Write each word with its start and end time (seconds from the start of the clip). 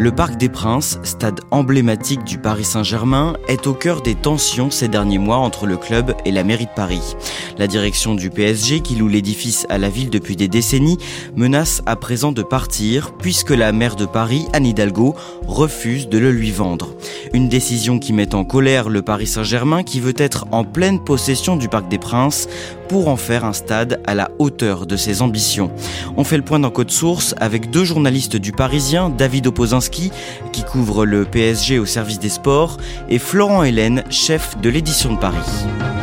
Le 0.00 0.12
Parc 0.12 0.36
des 0.36 0.48
Princes, 0.48 1.00
stade 1.02 1.40
emblématique 1.50 2.22
du 2.22 2.38
Paris 2.38 2.62
Saint-Germain, 2.62 3.34
est 3.48 3.66
au 3.66 3.74
cœur 3.74 4.00
des 4.00 4.14
tensions 4.14 4.70
ces 4.70 4.86
derniers 4.86 5.18
mois 5.18 5.38
entre 5.38 5.66
le 5.66 5.76
club 5.76 6.14
et 6.24 6.30
la 6.30 6.44
mairie 6.44 6.66
de 6.66 6.74
Paris. 6.76 7.16
La 7.58 7.66
direction 7.66 8.14
du 8.14 8.30
PSG, 8.30 8.78
qui 8.78 8.94
loue 8.94 9.08
l'édifice 9.08 9.66
à 9.68 9.76
la 9.76 9.88
ville 9.88 10.08
depuis 10.08 10.36
des 10.36 10.46
décennies, 10.46 10.98
menace 11.34 11.82
à 11.84 11.96
présent 11.96 12.30
de 12.30 12.44
partir 12.44 13.12
puisque 13.18 13.50
la 13.50 13.72
maire 13.72 13.96
de 13.96 14.06
Paris, 14.06 14.46
Anne 14.52 14.66
Hidalgo, 14.66 15.16
refuse 15.48 16.08
de 16.08 16.18
le 16.18 16.30
lui 16.30 16.52
vendre. 16.52 16.94
Une 17.32 17.48
décision 17.48 17.98
qui 17.98 18.12
met 18.12 18.36
en 18.36 18.44
colère 18.44 18.90
le 18.90 19.02
Paris 19.02 19.26
Saint-Germain 19.26 19.82
qui 19.82 19.98
veut 19.98 20.14
être 20.16 20.46
en 20.52 20.62
pleine 20.62 21.02
possession 21.02 21.56
du 21.56 21.68
Parc 21.68 21.88
des 21.88 21.98
Princes 21.98 22.48
pour 22.88 23.08
en 23.08 23.16
faire 23.16 23.44
un 23.44 23.52
stade 23.52 24.00
à 24.06 24.14
la 24.14 24.30
hauteur 24.38 24.86
de 24.86 24.96
ses 24.96 25.22
ambitions. 25.22 25.70
On 26.16 26.24
fait 26.24 26.36
le 26.36 26.42
point 26.42 26.58
dans 26.58 26.70
Code 26.70 26.90
Source 26.90 27.34
avec 27.38 27.70
deux 27.70 27.84
journalistes 27.84 28.36
du 28.36 28.52
Parisien, 28.52 29.10
David 29.10 29.46
Opozinski 29.46 30.10
qui 30.52 30.64
couvre 30.64 31.04
le 31.04 31.24
PSG 31.24 31.78
au 31.78 31.86
service 31.86 32.18
des 32.18 32.28
sports 32.28 32.78
et 33.08 33.18
Florent 33.18 33.62
Hélène, 33.62 34.04
chef 34.10 34.58
de 34.60 34.68
l'édition 34.70 35.12
de 35.12 35.18
Paris. 35.18 35.97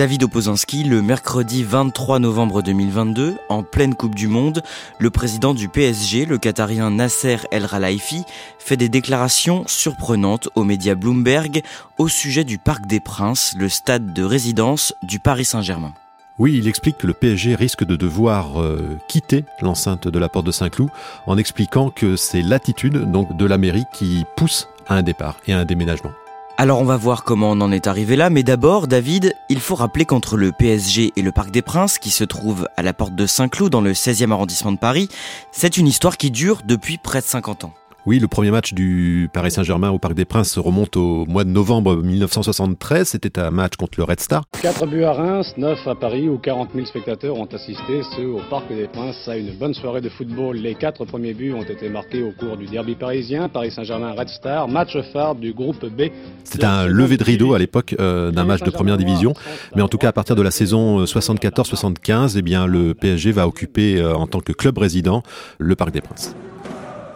David 0.00 0.22
Opozinski, 0.22 0.84
le 0.84 1.02
mercredi 1.02 1.62
23 1.62 2.20
novembre 2.20 2.62
2022, 2.62 3.36
en 3.50 3.62
pleine 3.62 3.94
Coupe 3.94 4.14
du 4.14 4.28
Monde, 4.28 4.62
le 4.98 5.10
président 5.10 5.52
du 5.52 5.68
PSG, 5.68 6.24
le 6.24 6.38
Qatarien 6.38 6.90
Nasser 6.90 7.36
El 7.50 7.68
Khelaifi, 7.68 8.24
fait 8.58 8.78
des 8.78 8.88
déclarations 8.88 9.62
surprenantes 9.66 10.48
aux 10.54 10.64
médias 10.64 10.94
Bloomberg 10.94 11.60
au 11.98 12.08
sujet 12.08 12.44
du 12.44 12.56
Parc 12.56 12.86
des 12.86 12.98
Princes, 12.98 13.54
le 13.58 13.68
stade 13.68 14.14
de 14.14 14.24
résidence 14.24 14.94
du 15.02 15.18
Paris 15.18 15.44
Saint-Germain. 15.44 15.92
Oui, 16.38 16.56
il 16.56 16.66
explique 16.66 16.96
que 16.96 17.06
le 17.06 17.12
PSG 17.12 17.54
risque 17.54 17.84
de 17.84 17.96
devoir 17.96 18.58
euh, 18.58 18.96
quitter 19.06 19.44
l'enceinte 19.60 20.08
de 20.08 20.18
la 20.18 20.30
porte 20.30 20.46
de 20.46 20.50
Saint-Cloud 20.50 20.88
en 21.26 21.36
expliquant 21.36 21.90
que 21.90 22.16
c'est 22.16 22.40
l'attitude 22.40 23.06
de 23.12 23.44
la 23.44 23.58
mairie 23.58 23.84
qui 23.92 24.24
pousse 24.34 24.66
à 24.88 24.94
un 24.94 25.02
départ 25.02 25.36
et 25.46 25.52
à 25.52 25.58
un 25.58 25.66
déménagement. 25.66 26.12
Alors 26.60 26.82
on 26.82 26.84
va 26.84 26.98
voir 26.98 27.24
comment 27.24 27.52
on 27.52 27.62
en 27.62 27.72
est 27.72 27.86
arrivé 27.86 28.16
là, 28.16 28.28
mais 28.28 28.42
d'abord, 28.42 28.86
David, 28.86 29.34
il 29.48 29.60
faut 29.60 29.74
rappeler 29.74 30.04
qu'entre 30.04 30.36
le 30.36 30.52
PSG 30.52 31.10
et 31.16 31.22
le 31.22 31.32
Parc 31.32 31.50
des 31.50 31.62
Princes, 31.62 31.98
qui 31.98 32.10
se 32.10 32.22
trouve 32.22 32.68
à 32.76 32.82
la 32.82 32.92
porte 32.92 33.14
de 33.14 33.24
Saint-Cloud 33.24 33.72
dans 33.72 33.80
le 33.80 33.94
16e 33.94 34.30
arrondissement 34.30 34.70
de 34.70 34.76
Paris, 34.76 35.08
c'est 35.52 35.78
une 35.78 35.88
histoire 35.88 36.18
qui 36.18 36.30
dure 36.30 36.60
depuis 36.62 36.98
près 36.98 37.22
de 37.22 37.24
50 37.24 37.64
ans. 37.64 37.72
Oui, 38.06 38.18
le 38.18 38.28
premier 38.28 38.50
match 38.50 38.72
du 38.72 39.28
Paris 39.30 39.50
Saint-Germain 39.50 39.90
au 39.90 39.98
Parc 39.98 40.14
des 40.14 40.24
Princes 40.24 40.56
remonte 40.56 40.96
au 40.96 41.26
mois 41.26 41.44
de 41.44 41.50
novembre 41.50 41.96
1973. 41.96 43.08
C'était 43.08 43.38
un 43.38 43.50
match 43.50 43.76
contre 43.76 43.98
le 43.98 44.04
Red 44.04 44.20
Star. 44.20 44.44
4 44.62 44.86
buts 44.86 45.04
à 45.04 45.12
Reims, 45.12 45.52
9 45.58 45.86
à 45.86 45.94
Paris, 45.94 46.26
où 46.26 46.38
40 46.38 46.70
000 46.74 46.86
spectateurs 46.86 47.36
ont 47.36 47.44
assisté, 47.44 48.00
ceux 48.16 48.26
au 48.26 48.40
Parc 48.48 48.68
des 48.68 48.86
Princes, 48.86 49.28
à 49.28 49.36
une 49.36 49.52
bonne 49.52 49.74
soirée 49.74 50.00
de 50.00 50.08
football. 50.08 50.56
Les 50.56 50.76
quatre 50.76 51.04
premiers 51.04 51.34
buts 51.34 51.52
ont 51.52 51.62
été 51.62 51.90
marqués 51.90 52.22
au 52.22 52.32
cours 52.32 52.56
du 52.56 52.64
derby 52.66 52.94
parisien, 52.94 53.50
Paris 53.50 53.70
Saint-Germain 53.70 54.12
Red 54.12 54.30
Star, 54.30 54.66
match 54.66 54.96
phare 55.12 55.34
du 55.34 55.52
groupe 55.52 55.84
B. 55.84 56.04
C'était 56.44 56.64
un 56.64 56.86
lever 56.86 57.18
de 57.18 57.24
rideau 57.24 57.52
à 57.52 57.58
l'époque 57.58 57.94
euh, 58.00 58.30
d'un 58.30 58.44
match 58.44 58.62
de 58.62 58.70
première 58.70 58.96
division, 58.96 59.34
mais 59.76 59.82
en 59.82 59.88
tout 59.88 59.98
cas 59.98 60.08
à 60.08 60.12
partir 60.12 60.36
de 60.36 60.42
la 60.42 60.50
saison 60.50 61.04
74-75, 61.04 62.36
eh 62.38 62.42
bien 62.42 62.66
le 62.66 62.94
PSG 62.94 63.30
va 63.32 63.46
occuper 63.46 64.00
euh, 64.00 64.14
en 64.14 64.26
tant 64.26 64.40
que 64.40 64.52
club 64.52 64.78
résident 64.78 65.22
le 65.58 65.76
Parc 65.76 65.90
des 65.90 66.00
Princes. 66.00 66.34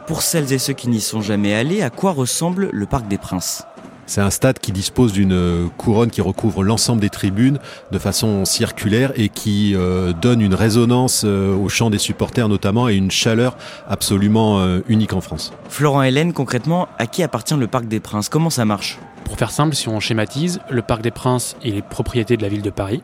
Pour 0.07 0.21
celles 0.21 0.53
et 0.53 0.59
ceux 0.59 0.75
qui 0.75 0.89
n'y 0.89 1.01
sont 1.01 1.23
jamais 1.23 1.55
allés, 1.55 1.81
à 1.81 1.89
quoi 1.89 2.13
ressemble 2.13 2.69
le 2.73 2.85
Parc 2.85 3.09
des 3.09 3.17
Princes? 3.17 3.65
C'est 4.05 4.21
un 4.21 4.29
stade 4.29 4.59
qui 4.59 4.71
dispose 4.71 5.15
d'une 5.15 5.71
couronne 5.79 6.11
qui 6.11 6.21
recouvre 6.21 6.63
l'ensemble 6.63 7.01
des 7.01 7.09
tribunes 7.09 7.59
de 7.91 7.99
façon 7.99 8.45
circulaire 8.45 9.13
et 9.17 9.31
qui 9.31 9.75
euh, 9.75 10.13
donne 10.13 10.43
une 10.43 10.55
résonance 10.55 11.23
euh, 11.25 11.57
au 11.57 11.71
chant 11.71 11.89
des 11.89 11.97
supporters 11.97 12.51
notamment 12.51 12.91
et 12.91 12.97
une 12.97 13.11
chaleur 13.11 13.57
absolument 13.89 14.61
euh, 14.61 14.81
unique 14.89 15.15
en 15.15 15.23
France. 15.23 15.55
Florent 15.71 16.03
Hélène, 16.03 16.35
concrètement, 16.35 16.87
à 16.99 17.07
qui 17.07 17.23
appartient 17.23 17.57
le 17.57 17.67
Parc 17.67 17.87
des 17.87 18.01
Princes? 18.01 18.29
Comment 18.29 18.51
ça 18.51 18.67
marche? 18.67 18.99
Pour 19.25 19.39
faire 19.39 19.51
simple, 19.51 19.75
si 19.75 19.89
on 19.89 20.01
schématise, 20.01 20.61
le 20.69 20.83
Parc 20.83 21.01
des 21.01 21.13
Princes 21.13 21.57
est 21.65 21.83
propriété 21.83 22.37
de 22.37 22.43
la 22.43 22.51
ville 22.51 22.61
de 22.61 22.69
Paris, 22.69 23.03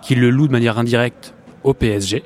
qui 0.00 0.14
le 0.14 0.30
loue 0.30 0.46
de 0.46 0.52
manière 0.52 0.78
indirecte 0.78 1.34
au 1.64 1.74
PSG 1.74 2.22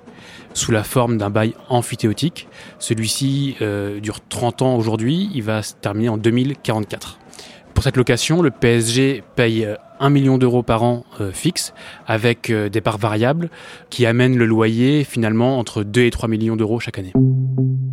sous 0.54 0.72
la 0.72 0.82
forme 0.82 1.18
d'un 1.18 1.30
bail 1.30 1.54
amphithéotique. 1.68 2.48
Celui-ci 2.78 3.56
euh, 3.60 4.00
dure 4.00 4.20
30 4.26 4.62
ans 4.62 4.76
aujourd'hui, 4.76 5.28
il 5.34 5.42
va 5.42 5.62
se 5.62 5.74
terminer 5.74 6.08
en 6.08 6.16
2044. 6.16 7.18
Pour 7.74 7.82
cette 7.82 7.96
location, 7.96 8.40
le 8.40 8.50
PSG 8.50 9.22
paye 9.34 9.68
1 10.00 10.10
million 10.10 10.38
d'euros 10.38 10.62
par 10.62 10.82
an 10.82 11.04
euh, 11.20 11.32
fixe, 11.32 11.74
avec 12.06 12.50
euh, 12.50 12.68
des 12.68 12.80
parts 12.80 12.98
variables 12.98 13.50
qui 13.90 14.06
amènent 14.06 14.36
le 14.36 14.46
loyer 14.46 15.04
finalement 15.04 15.58
entre 15.58 15.82
2 15.82 16.02
et 16.02 16.10
3 16.10 16.28
millions 16.28 16.56
d'euros 16.56 16.80
chaque 16.80 16.98
année. 16.98 17.12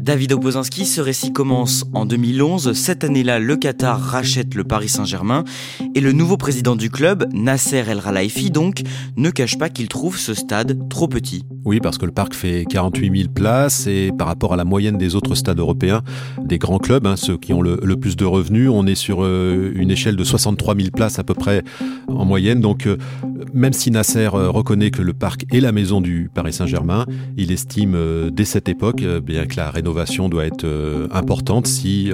David 0.01 0.33
Obozinski, 0.33 0.87
ce 0.87 0.99
récit 0.99 1.31
commence 1.31 1.85
en 1.93 2.07
2011. 2.07 2.73
Cette 2.73 3.03
année-là, 3.03 3.37
le 3.37 3.55
Qatar 3.55 4.01
rachète 4.01 4.55
le 4.55 4.63
Paris 4.63 4.89
Saint-Germain 4.89 5.43
et 5.93 6.01
le 6.01 6.11
nouveau 6.11 6.37
président 6.37 6.75
du 6.75 6.89
club, 6.89 7.29
Nasser 7.33 7.83
El 7.87 8.01
Khelaifi, 8.01 8.49
donc, 8.49 8.81
ne 9.15 9.29
cache 9.29 9.59
pas 9.59 9.69
qu'il 9.69 9.87
trouve 9.89 10.17
ce 10.17 10.33
stade 10.33 10.89
trop 10.89 11.07
petit. 11.07 11.43
Oui, 11.65 11.79
parce 11.79 11.99
que 11.99 12.07
le 12.07 12.11
parc 12.11 12.33
fait 12.33 12.65
48 12.67 13.15
000 13.15 13.29
places 13.29 13.85
et 13.85 14.11
par 14.17 14.25
rapport 14.25 14.53
à 14.53 14.55
la 14.55 14.65
moyenne 14.65 14.97
des 14.97 15.15
autres 15.15 15.35
stades 15.35 15.59
européens, 15.59 16.01
des 16.43 16.57
grands 16.57 16.79
clubs, 16.79 17.05
hein, 17.05 17.15
ceux 17.15 17.37
qui 17.37 17.53
ont 17.53 17.61
le, 17.61 17.77
plus 17.97 18.15
de 18.15 18.25
revenus, 18.25 18.71
on 18.71 18.87
est 18.87 18.95
sur 18.95 19.23
euh, 19.23 19.71
une 19.75 19.91
échelle 19.91 20.15
de 20.15 20.23
63 20.23 20.75
000 20.75 20.87
places 20.89 21.19
à 21.19 21.23
peu 21.23 21.35
près 21.35 21.63
en 22.07 22.25
moyenne. 22.25 22.59
Donc, 22.59 22.87
euh, 22.87 22.97
même 23.53 23.73
si 23.73 23.91
Nasser 23.91 24.29
euh, 24.33 24.49
reconnaît 24.49 24.89
que 24.89 25.03
le 25.03 25.13
parc 25.13 25.45
est 25.53 25.59
la 25.59 25.71
maison 25.71 26.01
du 26.01 26.31
Paris 26.33 26.53
Saint-Germain, 26.53 27.05
il 27.37 27.51
estime 27.51 28.31
dès 28.31 28.45
cette 28.45 28.67
époque 28.67 29.03
bien 29.03 29.45
que 29.45 29.57
la 29.57 29.69
rénovation 29.69 29.90
doit 30.29 30.45
être 30.45 30.65
importante 31.11 31.67
si 31.67 32.11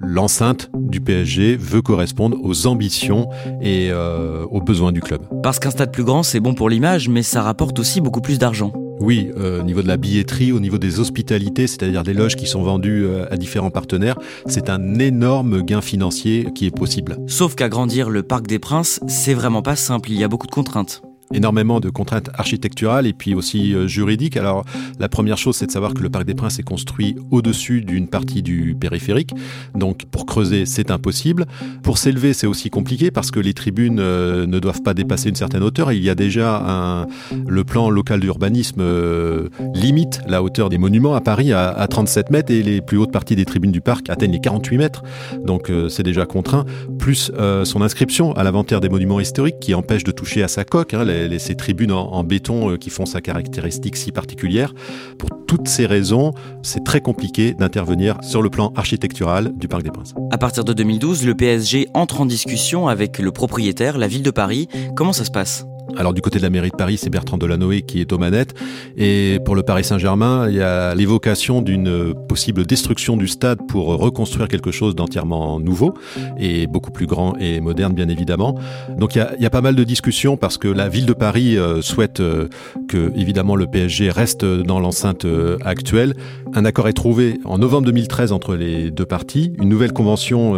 l'enceinte 0.00 0.70
du 0.74 1.00
PSG 1.00 1.56
veut 1.56 1.82
correspondre 1.82 2.36
aux 2.42 2.66
ambitions 2.66 3.28
et 3.62 3.90
aux 3.92 4.60
besoins 4.60 4.92
du 4.92 5.00
club. 5.00 5.22
Parce 5.42 5.58
qu'un 5.58 5.70
stade 5.70 5.92
plus 5.92 6.04
grand, 6.04 6.22
c'est 6.22 6.40
bon 6.40 6.54
pour 6.54 6.68
l'image, 6.68 7.08
mais 7.08 7.22
ça 7.22 7.42
rapporte 7.42 7.78
aussi 7.78 8.00
beaucoup 8.00 8.20
plus 8.20 8.38
d'argent. 8.38 8.72
Oui, 9.00 9.30
euh, 9.36 9.60
au 9.60 9.64
niveau 9.64 9.82
de 9.82 9.88
la 9.88 9.96
billetterie, 9.96 10.52
au 10.52 10.60
niveau 10.60 10.78
des 10.78 11.00
hospitalités, 11.00 11.66
c'est-à-dire 11.66 12.04
des 12.04 12.14
loges 12.14 12.36
qui 12.36 12.46
sont 12.46 12.62
vendues 12.62 13.04
euh, 13.04 13.26
à 13.30 13.36
différents 13.36 13.70
partenaires, 13.70 14.16
c'est 14.46 14.70
un 14.70 14.98
énorme 14.98 15.62
gain 15.62 15.80
financier 15.80 16.48
qui 16.54 16.66
est 16.66 16.76
possible. 16.76 17.18
Sauf 17.26 17.54
qu'agrandir 17.54 18.08
le 18.08 18.22
Parc 18.22 18.46
des 18.46 18.58
Princes, 18.58 19.00
c'est 19.08 19.34
vraiment 19.34 19.62
pas 19.62 19.76
simple, 19.76 20.10
il 20.10 20.18
y 20.18 20.24
a 20.24 20.28
beaucoup 20.28 20.46
de 20.46 20.52
contraintes. 20.52 21.02
Énormément 21.32 21.80
de 21.80 21.88
contraintes 21.90 22.30
architecturales 22.34 23.06
et 23.06 23.12
puis 23.12 23.34
aussi 23.34 23.74
euh, 23.74 23.86
juridiques. 23.86 24.36
Alors 24.36 24.64
la 24.98 25.08
première 25.08 25.38
chose, 25.38 25.56
c'est 25.56 25.66
de 25.66 25.70
savoir 25.70 25.94
que 25.94 26.02
le 26.02 26.10
Parc 26.10 26.24
des 26.24 26.34
Princes 26.34 26.58
est 26.58 26.64
construit 26.64 27.16
au-dessus 27.30 27.80
d'une 27.80 28.08
partie 28.08 28.42
du 28.42 28.76
périphérique. 28.78 29.30
Donc 29.74 30.04
pour 30.06 30.26
creuser, 30.26 30.66
c'est 30.66 30.90
impossible. 30.90 31.46
Pour 31.82 31.98
s'élever, 31.98 32.32
c'est 32.34 32.46
aussi 32.46 32.70
compliqué 32.70 33.10
parce 33.10 33.30
que 33.30 33.40
les 33.40 33.54
tribunes 33.54 33.98
euh, 34.00 34.46
ne 34.46 34.58
doivent 34.58 34.82
pas 34.82 34.94
dépasser 34.94 35.28
une 35.28 35.34
certaine 35.34 35.62
hauteur. 35.62 35.92
Il 35.92 36.02
y 36.02 36.10
a 36.10 36.14
déjà 36.14 36.62
un, 36.66 37.06
le 37.46 37.64
plan 37.64 37.90
local 37.90 38.20
d'urbanisme 38.20 38.80
euh, 38.80 39.48
limite 39.74 40.20
la 40.26 40.42
hauteur 40.42 40.68
des 40.68 40.78
monuments 40.78 41.14
à 41.14 41.20
Paris 41.20 41.52
à, 41.52 41.68
à, 41.68 41.86
37 41.86 42.30
mètres 42.30 42.52
et 42.52 42.62
les 42.62 42.80
plus 42.80 42.98
hautes 42.98 43.12
parties 43.12 43.36
des 43.36 43.44
tribunes 43.44 43.72
du 43.72 43.80
parc 43.80 44.10
atteignent 44.10 44.32
les 44.32 44.40
48 44.40 44.78
mètres. 44.78 45.02
Donc 45.44 45.70
c'est 45.88 46.02
déjà 46.02 46.26
contraint. 46.26 46.64
Plus 46.98 47.32
son 47.64 47.82
inscription 47.82 48.32
à 48.34 48.44
l'inventaire 48.44 48.80
des 48.80 48.88
monuments 48.88 49.20
historiques 49.20 49.60
qui 49.60 49.74
empêche 49.74 50.04
de 50.04 50.10
toucher 50.10 50.42
à 50.42 50.48
sa 50.48 50.64
coque. 50.64 50.94
Hein, 50.94 51.04
les, 51.28 51.38
ces 51.38 51.54
tribunes 51.54 51.92
en, 51.92 52.24
béton 52.24 52.70
euh, 52.70 52.76
qui 52.76 52.90
font 52.90 53.06
sa 53.06 53.20
caractéristique 53.20 53.96
si 53.96 54.12
particulière. 54.12 54.74
Pour 55.18 55.30
toutes 55.46 55.68
ces 55.68 55.86
raisons, 55.86 56.32
c'est 56.62 56.84
très 56.84 57.00
compliqué 57.00 57.54
d'intervenir 57.54 58.18
sur 58.22 58.42
le 58.42 58.50
plan 58.50 58.72
architectural 58.76 59.52
du 59.56 59.68
Parc 59.68 59.82
des 59.82 59.90
Princes. 59.90 60.14
À 60.30 60.38
partir 60.38 60.64
de 60.64 60.72
2012, 60.72 61.26
le 61.26 61.34
PSG 61.34 61.88
entre 61.94 62.20
en 62.20 62.26
discussion 62.26 62.88
avec 62.88 63.18
le 63.18 63.30
propriétaire, 63.30 63.98
la 63.98 64.08
ville 64.08 64.22
de 64.22 64.30
Paris. 64.30 64.68
Comment 64.96 65.12
ça 65.12 65.24
se 65.24 65.30
passe? 65.30 65.66
Alors 65.96 66.12
du 66.12 66.20
côté 66.20 66.38
de 66.38 66.42
la 66.42 66.50
mairie 66.50 66.70
de 66.70 66.76
Paris, 66.76 66.96
c'est 66.96 67.10
Bertrand 67.10 67.38
Delanoë 67.38 67.82
qui 67.82 68.00
est 68.00 68.12
aux 68.12 68.18
manettes. 68.18 68.54
Et 68.96 69.38
pour 69.44 69.54
le 69.54 69.62
Paris 69.62 69.84
Saint-Germain, 69.84 70.48
il 70.48 70.56
y 70.56 70.62
a 70.62 70.94
l'évocation 70.94 71.62
d'une 71.62 72.14
possible 72.28 72.66
destruction 72.66 73.16
du 73.16 73.28
stade 73.28 73.60
pour 73.68 73.86
reconstruire 73.86 74.48
quelque 74.48 74.70
chose 74.70 74.94
d'entièrement 74.94 75.60
nouveau 75.60 75.94
et 76.38 76.66
beaucoup 76.66 76.90
plus 76.90 77.06
grand 77.06 77.36
et 77.38 77.60
moderne, 77.60 77.92
bien 77.92 78.08
évidemment. 78.08 78.58
Donc 78.98 79.14
il 79.14 79.26
y 79.38 79.46
a, 79.46 79.50
pas 79.50 79.60
mal 79.60 79.76
de 79.76 79.84
discussions 79.84 80.36
parce 80.36 80.58
que 80.58 80.68
la 80.68 80.88
ville 80.88 81.06
de 81.06 81.12
Paris 81.12 81.56
euh, 81.56 81.80
souhaite 81.80 82.20
euh, 82.20 82.48
que, 82.88 83.12
évidemment, 83.14 83.54
le 83.54 83.66
PSG 83.66 84.10
reste 84.10 84.44
dans 84.44 84.80
l'enceinte 84.80 85.24
euh, 85.24 85.58
actuelle. 85.64 86.14
Un 86.54 86.64
accord 86.64 86.88
est 86.88 86.92
trouvé 86.92 87.38
en 87.44 87.58
novembre 87.58 87.86
2013 87.86 88.32
entre 88.32 88.56
les 88.56 88.90
deux 88.90 89.06
parties. 89.06 89.52
Une 89.58 89.68
nouvelle 89.68 89.92
convention 89.92 90.54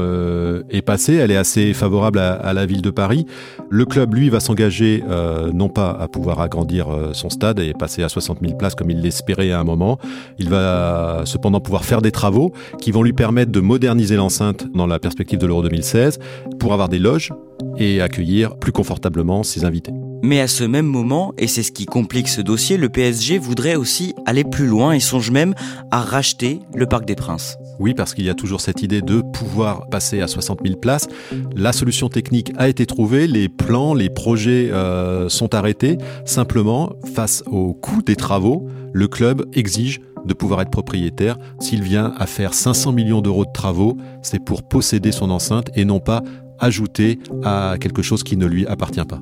est 0.71 0.83
passée. 0.83 1.15
Elle 1.15 1.31
est 1.31 1.37
assez 1.37 1.73
favorable 1.73 2.19
à 2.19 2.53
la 2.53 2.67
ville 2.67 2.83
de 2.83 2.91
Paris. 2.91 3.27
Le 3.71 3.87
club, 3.87 4.15
lui, 4.15 4.29
va 4.29 4.41
s'engager 4.41 5.03
euh, 5.17 5.51
non 5.53 5.69
pas 5.69 5.91
à 5.91 6.09
pouvoir 6.09 6.41
agrandir 6.41 6.89
euh, 6.89 7.13
son 7.13 7.31
stade 7.31 7.59
et 7.59 7.73
passer 7.73 8.03
à 8.03 8.09
60 8.09 8.39
000 8.41 8.57
places 8.57 8.75
comme 8.75 8.91
il 8.91 9.01
l'espérait 9.01 9.51
à 9.51 9.61
un 9.61 9.65
moment. 9.65 9.99
Il 10.39 10.49
va 10.49 11.23
cependant 11.25 11.61
pouvoir 11.61 11.85
faire 11.85 12.03
des 12.03 12.13
travaux 12.13 12.53
qui 12.81 12.91
vont 12.91 13.03
lui 13.03 13.13
permettre 13.13 13.53
de 13.53 13.61
moderniser 13.61 14.17
l'enceinte 14.17 14.67
dans 14.75 14.87
la 14.87 14.99
perspective 14.99 15.39
de 15.39 15.47
l'Euro 15.47 15.63
2016 15.63 16.19
pour 16.59 16.73
avoir 16.73 16.89
des 16.89 16.99
loges 16.99 17.33
et 17.79 18.01
accueillir 18.01 18.57
plus 18.57 18.73
confortablement 18.73 19.43
ses 19.43 19.65
invités. 19.65 19.93
Mais 20.23 20.41
à 20.41 20.49
ce 20.49 20.65
même 20.65 20.87
moment, 20.87 21.35
et 21.39 21.47
c'est 21.47 21.63
ce 21.63 21.73
qui 21.73 21.87
complique 21.87 22.29
ce 22.29 22.41
dossier, 22.41 22.77
le 22.77 22.89
PSG 22.89 23.39
voudrait 23.39 23.77
aussi 23.77 24.15
aller 24.25 24.45
plus 24.45 24.67
loin 24.67 24.93
et 24.93 25.01
songe 25.01 25.31
même 25.31 25.55
à 25.91 26.01
racheter 26.01 26.61
le 26.75 26.87
Parc 26.87 27.05
des 27.05 27.15
Princes. 27.15 27.59
Oui, 27.79 27.95
parce 27.95 28.15
qu'il 28.15 28.25
y 28.25 28.31
a 28.31 28.35
toujours 28.35 28.61
cette 28.61 28.83
idée 28.83 29.03
de 29.03 29.21
pouvoir 29.21 29.89
passer 29.89 30.21
à 30.21 30.27
60 30.27 30.61
000 30.65 30.79
places. 30.79 31.09
La 31.55 31.73
solution 31.73 32.09
technique 32.09 32.53
a 32.57 32.69
été 32.69 32.87
trouvée, 32.87 33.27
les 33.27 33.49
plans, 33.49 33.95
les 33.95 34.11
projets 34.11 34.71
euh, 34.73 35.29
sont 35.29 35.55
arrêtés. 35.55 35.99
Simplement, 36.25 36.93
face 37.15 37.43
au 37.47 37.75
coût 37.75 38.03
des 38.03 38.17
travaux, 38.17 38.67
le 38.93 39.09
club 39.09 39.47
exige 39.53 40.01
de 40.25 40.35
pouvoir 40.35 40.61
être 40.63 40.71
propriétaire. 40.71 41.37
S'il 41.61 41.83
vient 41.83 42.13
à 42.19 42.27
faire 42.27 42.55
500 42.55 42.93
millions 42.93 43.21
d'euros 43.21 43.45
de 43.45 43.53
travaux, 43.53 43.97
c'est 44.23 44.45
pour 44.45 44.67
posséder 44.67 45.13
son 45.13 45.31
enceinte 45.31 45.71
et 45.77 45.85
non 45.85 46.01
pas 46.01 46.23
ajouter 46.59 47.19
à 47.45 47.77
quelque 47.81 48.03
chose 48.03 48.23
qui 48.23 48.37
ne 48.37 48.47
lui 48.47 48.67
appartient 48.67 49.05
pas. 49.05 49.21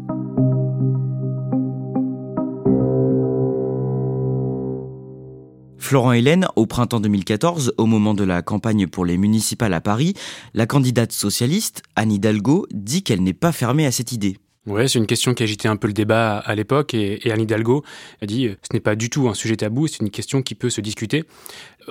Florent 5.84 6.12
Hélène, 6.12 6.48
au 6.56 6.64
printemps 6.64 6.98
2014, 6.98 7.74
au 7.76 7.84
moment 7.84 8.14
de 8.14 8.24
la 8.24 8.40
campagne 8.40 8.86
pour 8.86 9.04
les 9.04 9.18
municipales 9.18 9.74
à 9.74 9.82
Paris, 9.82 10.14
la 10.54 10.64
candidate 10.64 11.12
socialiste, 11.12 11.82
Anne 11.94 12.10
Hidalgo, 12.10 12.66
dit 12.72 13.02
qu'elle 13.02 13.22
n'est 13.22 13.34
pas 13.34 13.52
fermée 13.52 13.84
à 13.84 13.92
cette 13.92 14.10
idée. 14.10 14.38
Ouais, 14.66 14.88
c'est 14.88 14.98
une 14.98 15.06
question 15.06 15.34
qui 15.34 15.42
agitait 15.42 15.68
un 15.68 15.76
peu 15.76 15.88
le 15.88 15.92
débat 15.92 16.38
à 16.38 16.54
l'époque 16.54 16.94
et, 16.94 17.20
Anne 17.30 17.42
Hidalgo 17.42 17.84
a 18.22 18.26
dit 18.26 18.46
euh, 18.46 18.56
ce 18.62 18.74
n'est 18.74 18.80
pas 18.80 18.94
du 18.94 19.10
tout 19.10 19.28
un 19.28 19.34
sujet 19.34 19.56
tabou, 19.56 19.88
c'est 19.88 20.00
une 20.00 20.10
question 20.10 20.40
qui 20.40 20.54
peut 20.54 20.70
se 20.70 20.80
discuter. 20.80 21.24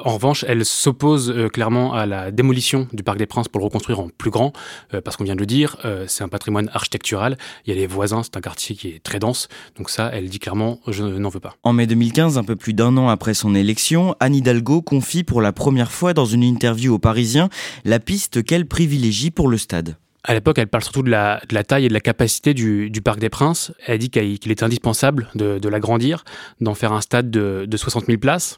En 0.04 0.16
revanche, 0.16 0.44
elle 0.48 0.66
s'oppose 0.66 1.30
euh, 1.30 1.50
clairement 1.50 1.94
à 1.94 2.08
la 2.08 2.32
démolition 2.32 2.88
du 2.92 3.04
Parc 3.04 3.20
des 3.20 3.28
Princes 3.28 3.48
pour 3.48 3.60
le 3.60 3.66
reconstruire 3.66 4.00
en 4.00 4.10
plus 4.10 4.32
grand, 4.32 4.54
euh, 4.96 5.02
parce 5.02 5.18
qu'on 5.18 5.24
vient 5.24 5.36
de 5.36 5.40
le 5.40 5.46
dire, 5.46 5.78
c'est 6.08 6.24
un 6.24 6.30
patrimoine 6.30 6.70
architectural, 6.74 7.38
il 7.66 7.74
y 7.74 7.78
a 7.78 7.80
les 7.80 7.86
voisins, 7.86 8.24
c'est 8.24 8.38
un 8.38 8.42
quartier 8.42 8.76
qui 8.76 8.88
est 8.88 9.04
très 9.04 9.20
dense, 9.20 9.50
donc 9.78 9.92
ça, 9.92 10.10
elle 10.12 10.28
dit 10.28 10.40
clairement 10.40 10.80
je 10.88 11.04
n'en 11.04 11.30
veux 11.30 11.40
pas. 11.40 11.56
En 11.62 11.74
mai 11.74 11.86
2015, 11.86 12.40
un 12.40 12.44
peu 12.44 12.56
plus 12.56 12.74
d'un 12.74 12.98
an 12.98 13.10
après 13.10 13.36
son 13.36 13.54
élection, 13.54 14.16
Anne 14.20 14.34
Hidalgo 14.34 14.82
confie 14.82 15.24
pour 15.24 15.42
la 15.42 15.52
première 15.52 15.92
fois 15.92 16.16
dans 16.16 16.26
une 16.26 16.44
interview 16.44 16.96
aux 16.96 17.00
Parisiens 17.00 17.50
la 17.86 18.00
piste 18.00 18.44
qu'elle 18.44 18.66
privilégie 18.66 19.30
pour 19.30 19.48
le 19.48 19.60
stade. 19.60 19.96
À 20.26 20.34
l'époque, 20.34 20.58
elle 20.58 20.68
parle 20.68 20.84
surtout 20.84 21.04
de 21.04 21.10
la, 21.10 21.42
taille 21.68 21.84
et 21.86 21.90
de 21.90 21.94
la 21.94 22.00
capacité 22.00 22.54
du, 22.54 22.90
Parc 23.04 23.20
des 23.20 23.30
Princes. 23.30 23.74
Elle 23.86 23.98
dit 23.98 24.10
qu'il 24.10 24.52
est 24.52 24.64
indispensable 24.64 25.28
de, 25.36 25.68
l'agrandir, 25.68 26.24
d'en 26.62 26.74
faire 26.76 26.94
un 26.94 27.02
stade 27.02 27.30
de, 27.30 27.66
de 27.68 27.78
60 27.78 28.06
000 28.06 28.20
places. 28.20 28.58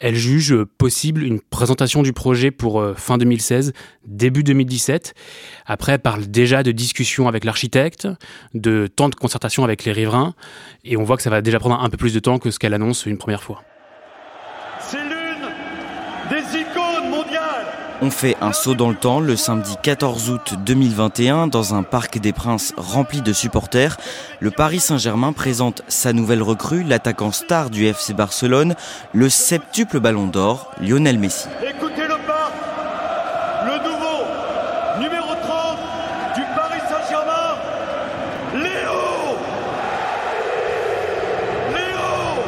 Elle 0.00 0.14
juge 0.14 0.56
possible 0.78 1.22
une 1.22 1.40
présentation 1.40 2.02
du 2.02 2.14
projet 2.14 2.50
pour 2.50 2.80
euh, 2.80 2.94
fin 2.94 3.18
2016, 3.18 3.74
début 4.06 4.42
2017. 4.42 5.12
Après, 5.66 5.92
elle 5.92 5.98
parle 5.98 6.26
déjà 6.28 6.62
de 6.62 6.72
discussions 6.72 7.28
avec 7.28 7.44
l'architecte, 7.44 8.08
de 8.54 8.86
temps 8.86 9.10
de 9.10 9.14
concertation 9.14 9.64
avec 9.64 9.84
les 9.84 9.92
riverains. 9.92 10.34
Et 10.82 10.96
on 10.96 11.04
voit 11.04 11.18
que 11.18 11.22
ça 11.22 11.30
va 11.30 11.42
déjà 11.42 11.58
prendre 11.58 11.78
un 11.78 11.90
peu 11.90 11.98
plus 11.98 12.14
de 12.14 12.20
temps 12.20 12.38
que 12.38 12.50
ce 12.50 12.58
qu'elle 12.58 12.72
annonce 12.72 13.04
une 13.04 13.18
première 13.18 13.42
fois. 13.42 13.62
C'est 14.80 14.96
l'une 14.96 15.50
des 16.30 16.58
icônes 16.58 17.10
mondiales 17.10 17.91
on 18.02 18.10
fait 18.10 18.36
un 18.40 18.52
saut 18.52 18.74
dans 18.74 18.90
le 18.90 18.96
temps 18.96 19.20
le 19.20 19.36
samedi 19.36 19.76
14 19.80 20.30
août 20.30 20.54
2021 20.66 21.46
dans 21.46 21.74
un 21.74 21.84
parc 21.84 22.18
des 22.18 22.32
Princes 22.32 22.74
rempli 22.76 23.22
de 23.22 23.32
supporters. 23.32 23.96
Le 24.40 24.50
Paris 24.50 24.80
Saint-Germain 24.80 25.32
présente 25.32 25.82
sa 25.86 26.12
nouvelle 26.12 26.42
recrue, 26.42 26.82
l'attaquant 26.82 27.30
star 27.30 27.70
du 27.70 27.86
FC 27.86 28.12
Barcelone, 28.12 28.74
le 29.12 29.28
septuple 29.28 30.00
ballon 30.00 30.26
d'or, 30.26 30.72
Lionel 30.80 31.18
Messi 31.20 31.46
le 31.62 32.26
parc, 32.26 32.52
le 33.66 33.88
nouveau 33.88 34.24
numéro 34.98 35.34
30 35.40 35.78
du 36.34 36.42
Paris 36.56 36.80
Saint-Germain, 36.88 37.54
Léo 38.54 39.36
Léo 41.70 42.42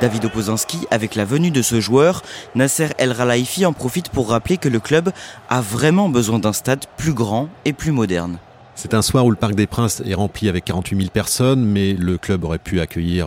David 0.00 0.26
Opozinski, 0.26 0.86
avec 0.92 1.16
la 1.16 1.24
venue 1.24 1.50
de 1.50 1.60
ce 1.60 1.80
joueur, 1.80 2.22
Nasser 2.54 2.88
El 2.98 3.10
Ralaifi 3.10 3.66
en 3.66 3.72
profite 3.72 4.10
pour 4.10 4.30
rappeler 4.30 4.56
que 4.56 4.68
le 4.68 4.78
club 4.78 5.10
a 5.48 5.60
vraiment 5.60 6.08
besoin 6.08 6.38
d'un 6.38 6.52
stade 6.52 6.84
plus 6.96 7.14
grand 7.14 7.48
et 7.64 7.72
plus 7.72 7.90
moderne. 7.90 8.38
C'est 8.80 8.94
un 8.94 9.02
soir 9.02 9.26
où 9.26 9.30
le 9.32 9.36
Parc 9.36 9.56
des 9.56 9.66
Princes 9.66 10.04
est 10.06 10.14
rempli 10.14 10.48
avec 10.48 10.64
48 10.66 10.96
000 10.96 11.10
personnes, 11.10 11.64
mais 11.64 11.94
le 11.94 12.16
club 12.16 12.44
aurait 12.44 12.60
pu 12.60 12.78
accueillir 12.78 13.26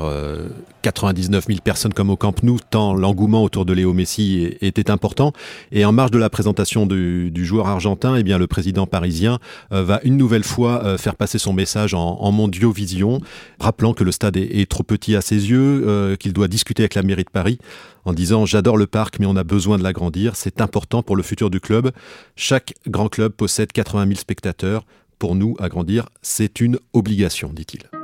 99 0.82 1.44
euh, 1.44 1.48
000 1.50 1.60
personnes 1.62 1.94
comme 1.94 2.10
au 2.10 2.16
Camp 2.16 2.42
Nou, 2.42 2.58
tant 2.70 2.94
l'engouement 2.94 3.44
autour 3.44 3.66
de 3.66 3.74
Léo 3.74 3.92
Messi 3.92 4.56
était 4.62 4.90
important. 4.90 5.34
Et 5.74 5.84
en 5.84 5.92
marge 5.92 6.12
de 6.12 6.18
la 6.18 6.30
présentation 6.30 6.86
du, 6.86 7.46
joueur 7.46 7.68
argentin, 7.68 8.16
eh 8.16 8.24
bien, 8.24 8.38
le 8.38 8.48
président 8.48 8.88
parisien 8.88 9.40
euh, 9.74 9.84
va 9.84 10.00
une 10.06 10.16
nouvelle 10.16 10.46
fois 10.46 10.86
euh, 10.86 10.98
faire 10.98 11.18
passer 11.18 11.38
son 11.38 11.52
message 11.52 11.94
en, 11.94 12.00
en 12.00 12.32
mondiovision, 12.32 13.20
rappelant 13.60 13.94
que 13.94 14.06
le 14.06 14.14
stade 14.14 14.38
est, 14.38 14.70
trop 14.70 14.84
petit 14.84 15.18
à 15.18 15.22
ses 15.22 15.50
yeux, 15.50 16.16
qu'il 16.18 16.32
doit 16.32 16.48
discuter 16.48 16.84
avec 16.84 16.96
la 16.96 17.04
mairie 17.04 17.26
de 17.26 17.30
Paris 17.30 17.60
en 18.06 18.14
disant 18.14 18.46
j'adore 18.46 18.78
le 18.78 18.88
parc 18.88 19.20
mais 19.20 19.26
on 19.26 19.36
a 19.36 19.44
besoin 19.44 19.78
de 19.78 19.84
l'agrandir, 19.84 20.36
c'est 20.36 20.62
important 20.62 21.04
pour 21.04 21.16
le 21.16 21.24
futur 21.24 21.50
du 21.50 21.60
club. 21.60 21.92
Chaque 22.36 22.74
grand 22.88 23.10
club 23.10 23.34
possède 23.34 23.72
80 23.72 24.06
000 24.06 24.16
spectateurs 24.16 24.86
pour 25.22 25.36
nous, 25.36 25.56
agrandir, 25.60 26.10
c'est 26.24 26.62
une 26.62 26.80
obligation, 26.94 27.54
dit-il. 27.54 28.01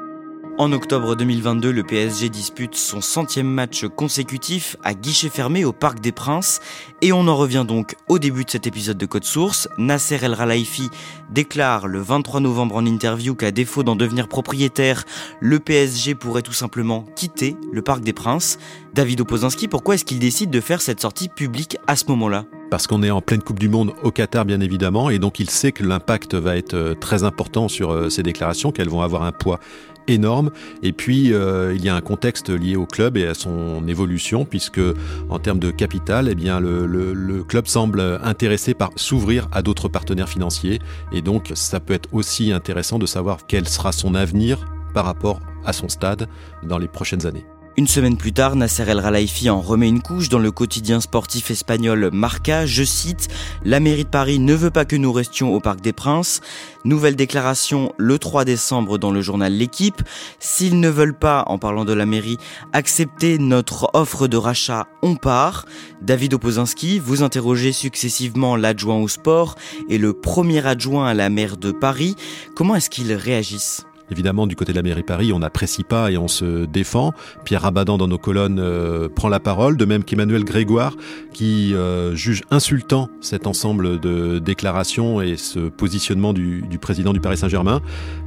En 0.60 0.72
octobre 0.72 1.16
2022, 1.16 1.72
le 1.72 1.84
PSG 1.84 2.30
dispute 2.30 2.74
son 2.74 3.00
centième 3.00 3.46
match 3.46 3.86
consécutif 3.96 4.76
à 4.84 4.96
guichet 4.96 5.30
fermé 5.30 5.64
au 5.64 5.72
Parc 5.72 6.00
des 6.00 6.12
Princes. 6.12 6.62
Et 7.04 7.14
on 7.14 7.28
en 7.28 7.36
revient 7.36 7.64
donc 7.68 7.96
au 8.08 8.18
début 8.18 8.44
de 8.44 8.50
cet 8.50 8.66
épisode 8.66 8.98
de 8.98 9.06
Code 9.06 9.24
Source. 9.24 9.70
Nasser 9.78 10.18
El 10.20 10.34
Ralaifi 10.34 10.90
déclare 11.30 11.86
le 11.86 12.02
23 12.02 12.40
novembre 12.40 12.76
en 12.76 12.88
interview 12.88 13.36
qu'à 13.36 13.52
défaut 13.52 13.84
d'en 13.84 13.96
devenir 13.96 14.28
propriétaire, 14.28 15.04
le 15.42 15.60
PSG 15.60 16.16
pourrait 16.16 16.42
tout 16.42 16.54
simplement 16.54 17.06
quitter 17.16 17.56
le 17.72 17.84
Parc 17.84 18.02
des 18.02 18.14
Princes. 18.14 18.58
David 18.96 19.22
Opozinski, 19.22 19.68
pourquoi 19.68 19.94
est-ce 19.94 20.06
qu'il 20.06 20.18
décide 20.18 20.50
de 20.50 20.60
faire 20.60 20.82
cette 20.82 21.02
sortie 21.02 21.30
publique 21.30 21.78
à 21.86 21.96
ce 21.96 22.06
moment-là? 22.08 22.46
Parce 22.72 22.88
qu'on 22.88 23.04
est 23.04 23.12
en 23.12 23.22
pleine 23.22 23.44
Coupe 23.44 23.60
du 23.60 23.70
Monde 23.70 23.94
au 24.02 24.12
Qatar, 24.12 24.44
bien 24.44 24.60
évidemment, 24.60 25.12
et 25.12 25.20
donc 25.20 25.40
il 25.40 25.50
sait 25.50 25.72
que 25.72 25.84
l'impact 25.84 26.34
va 26.34 26.58
être 26.58 26.74
euh, 26.74 26.96
très 26.96 27.24
important 27.24 27.70
sur 27.70 27.92
euh, 27.92 28.10
ces 28.10 28.24
déclarations, 28.24 28.74
qu'elles 28.74 28.90
vont 28.90 29.02
avoir 29.02 29.24
un 29.24 29.32
poids 29.32 29.60
énorme. 30.08 30.52
Et 30.84 30.94
puis, 30.94 31.34
euh, 31.34 31.74
il 31.76 31.84
y 31.84 31.90
a 31.90 31.96
un 31.96 32.02
contexte 32.02 32.50
lié 32.50 32.76
au 32.76 32.86
club 32.86 33.18
et 33.18 33.28
à 33.28 33.34
son 33.34 33.88
évolution, 33.88 34.46
puisque 34.46 34.82
en 35.30 35.40
termes 35.40 35.60
de 35.60 35.72
capital, 35.72 36.28
eh 36.30 36.36
bien, 36.36 36.60
le, 36.60 36.86
le 36.86 37.44
club 37.44 37.68
semble 37.68 38.20
intéressé 38.24 38.74
par 38.74 38.92
s'ouvrir 38.96 39.48
à 39.52 39.62
d'autres 39.62 39.90
partenaires 39.90 40.30
financiers. 40.30 40.80
Et 41.12 41.22
donc, 41.22 41.52
ça 41.56 41.80
peut 41.80 41.94
être 41.94 42.10
aussi 42.14 42.52
intéressant 42.52 43.00
de 43.00 43.06
savoir 43.06 43.46
quel 43.48 43.68
sera 43.68 43.92
son 43.92 44.16
avenir 44.16 44.66
par 44.94 45.06
rapport 45.06 45.40
à 45.66 45.74
son 45.74 45.90
stade 45.90 46.28
dans 46.64 46.78
les 46.78 46.88
prochaines 46.88 47.26
années. 47.26 47.46
Une 47.80 47.86
semaine 47.86 48.18
plus 48.18 48.34
tard, 48.34 48.56
Nasser 48.56 48.90
El 48.90 49.04
Khelaifi 49.04 49.52
en 49.52 49.62
remet 49.62 49.88
une 49.88 50.02
couche 50.02 50.30
dans 50.30 50.40
le 50.40 50.50
quotidien 50.50 51.00
sportif 51.00 51.52
espagnol 51.52 52.10
Marca. 52.12 52.66
Je 52.66 52.84
cite 52.84 53.28
La 53.64 53.80
mairie 53.80 54.04
de 54.04 54.10
Paris 54.10 54.40
ne 54.40 54.56
veut 54.56 54.72
pas 54.72 54.84
que 54.84 54.96
nous 54.96 55.14
restions 55.14 55.54
au 55.54 55.60
Parc 55.60 55.82
des 55.82 55.94
Princes. 55.94 56.42
Nouvelle 56.86 57.16
déclaration 57.16 57.94
le 58.00 58.18
3 58.18 58.46
décembre 58.46 58.98
dans 58.98 59.12
le 59.12 59.22
journal 59.22 59.54
L'équipe. 59.54 60.02
S'ils 60.40 60.80
ne 60.80 60.90
veulent 60.90 61.20
pas, 61.20 61.44
en 61.46 61.60
parlant 61.60 61.86
de 61.86 61.94
la 61.94 62.08
mairie, 62.08 62.40
accepter 62.74 63.38
notre 63.38 63.92
offre 63.94 64.28
de 64.28 64.38
rachat, 64.38 64.88
on 65.04 65.16
part. 65.16 65.68
David 66.02 66.34
Opozinski, 66.34 66.98
vous 66.98 67.22
interrogez 67.22 67.74
successivement 67.74 68.56
l'adjoint 68.56 68.98
au 68.98 69.08
sport 69.08 69.54
et 69.88 70.00
le 70.00 70.14
premier 70.14 70.66
adjoint 70.66 71.06
à 71.06 71.14
la 71.14 71.30
maire 71.30 71.58
de 71.58 71.72
Paris. 71.72 72.16
Comment 72.56 72.74
est-ce 72.74 72.90
qu'ils 72.90 73.14
réagissent? 73.14 73.87
Évidemment, 74.10 74.48
du 74.48 74.56
côté 74.56 74.72
de 74.72 74.78
la 74.78 74.84
mairie 74.84 75.04
Paris, 75.04 75.34
on 75.34 75.40
n'apprécie 75.40 75.84
pas 75.84 76.12
et 76.12 76.18
on 76.18 76.28
se 76.28 76.66
défend. 76.66 77.14
Pierre 77.44 77.64
Rabadan, 77.64 77.98
dans 77.98 78.08
nos 78.08 78.18
colonnes, 78.18 78.60
euh, 78.60 79.10
prend 79.10 79.28
la 79.28 79.40
parole, 79.40 79.76
de 79.76 79.84
même 79.84 80.04
qu'Emmanuel 80.04 80.46
Grégoire, 80.46 80.96
qui 81.34 81.74
euh, 81.74 82.16
juge 82.16 82.44
insultant 82.50 83.10
cet 83.20 83.48
ensemble 83.48 84.00
de 84.00 84.40
déclarations 84.40 85.22
et 85.22 85.36
ce 85.36 85.60
positionnement 85.60 86.32
du, 86.32 86.64
président 86.82 87.12
du 87.12 87.20
Paris 87.20 87.38
Saint-Germain. 87.38 87.82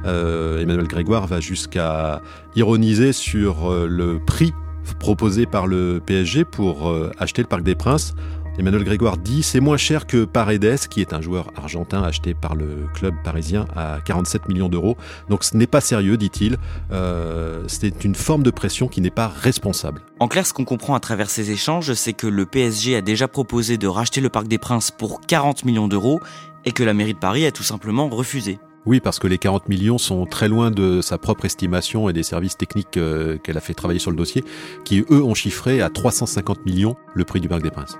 Euh, 0.05 0.61
Emmanuel 0.61 0.87
Grégoire 0.87 1.25
va 1.25 1.39
jusqu'à 1.39 2.21
ironiser 2.55 3.11
sur 3.11 3.71
le 3.71 4.19
prix 4.19 4.53
proposé 4.99 5.45
par 5.45 5.67
le 5.67 6.01
PSG 6.05 6.43
pour 6.43 6.93
acheter 7.17 7.41
le 7.41 7.47
Parc 7.47 7.63
des 7.63 7.75
Princes 7.75 8.13
Emmanuel 8.57 8.83
Grégoire 8.83 9.17
dit 9.17 9.43
c'est 9.43 9.61
moins 9.61 9.77
cher 9.77 10.05
que 10.05 10.25
Paredes, 10.25 10.87
qui 10.89 11.01
est 11.01 11.13
un 11.13 11.21
joueur 11.21 11.51
argentin 11.55 12.03
acheté 12.03 12.33
par 12.33 12.55
le 12.55 12.87
club 12.93 13.15
parisien 13.23 13.65
à 13.75 13.99
47 14.03 14.49
millions 14.49 14.67
d'euros. 14.67 14.97
Donc 15.29 15.43
ce 15.43 15.55
n'est 15.55 15.67
pas 15.67 15.81
sérieux, 15.81 16.17
dit-il. 16.17 16.57
Euh, 16.91 17.63
c'est 17.67 18.03
une 18.03 18.15
forme 18.15 18.43
de 18.43 18.51
pression 18.51 18.87
qui 18.87 18.99
n'est 18.99 19.09
pas 19.09 19.27
responsable. 19.27 20.01
En 20.19 20.27
clair, 20.27 20.45
ce 20.45 20.53
qu'on 20.53 20.65
comprend 20.65 20.95
à 20.95 20.99
travers 20.99 21.29
ces 21.29 21.51
échanges, 21.51 21.93
c'est 21.93 22.13
que 22.13 22.27
le 22.27 22.45
PSG 22.45 22.97
a 22.97 23.01
déjà 23.01 23.27
proposé 23.27 23.77
de 23.77 23.87
racheter 23.87 24.19
le 24.19 24.29
Parc 24.29 24.47
des 24.47 24.57
Princes 24.57 24.91
pour 24.91 25.21
40 25.21 25.63
millions 25.65 25.87
d'euros 25.87 26.19
et 26.65 26.73
que 26.73 26.83
la 26.83 26.93
mairie 26.93 27.13
de 27.13 27.19
Paris 27.19 27.45
a 27.45 27.51
tout 27.51 27.63
simplement 27.63 28.09
refusé. 28.09 28.59
Oui, 28.85 28.99
parce 28.99 29.19
que 29.19 29.27
les 29.27 29.37
40 29.37 29.69
millions 29.69 29.99
sont 29.99 30.25
très 30.25 30.47
loin 30.47 30.71
de 30.71 31.01
sa 31.01 31.19
propre 31.19 31.45
estimation 31.45 32.09
et 32.09 32.13
des 32.13 32.23
services 32.23 32.57
techniques 32.57 32.97
euh, 32.97 33.37
qu'elle 33.37 33.57
a 33.57 33.61
fait 33.61 33.75
travailler 33.75 33.99
sur 33.99 34.09
le 34.09 34.17
dossier, 34.17 34.43
qui 34.85 35.05
eux 35.11 35.23
ont 35.23 35.35
chiffré 35.35 35.81
à 35.81 35.89
350 35.89 36.65
millions 36.65 36.95
le 37.13 37.23
prix 37.23 37.39
du 37.39 37.47
Parc 37.47 37.61
des 37.61 37.69
Princes. 37.69 37.97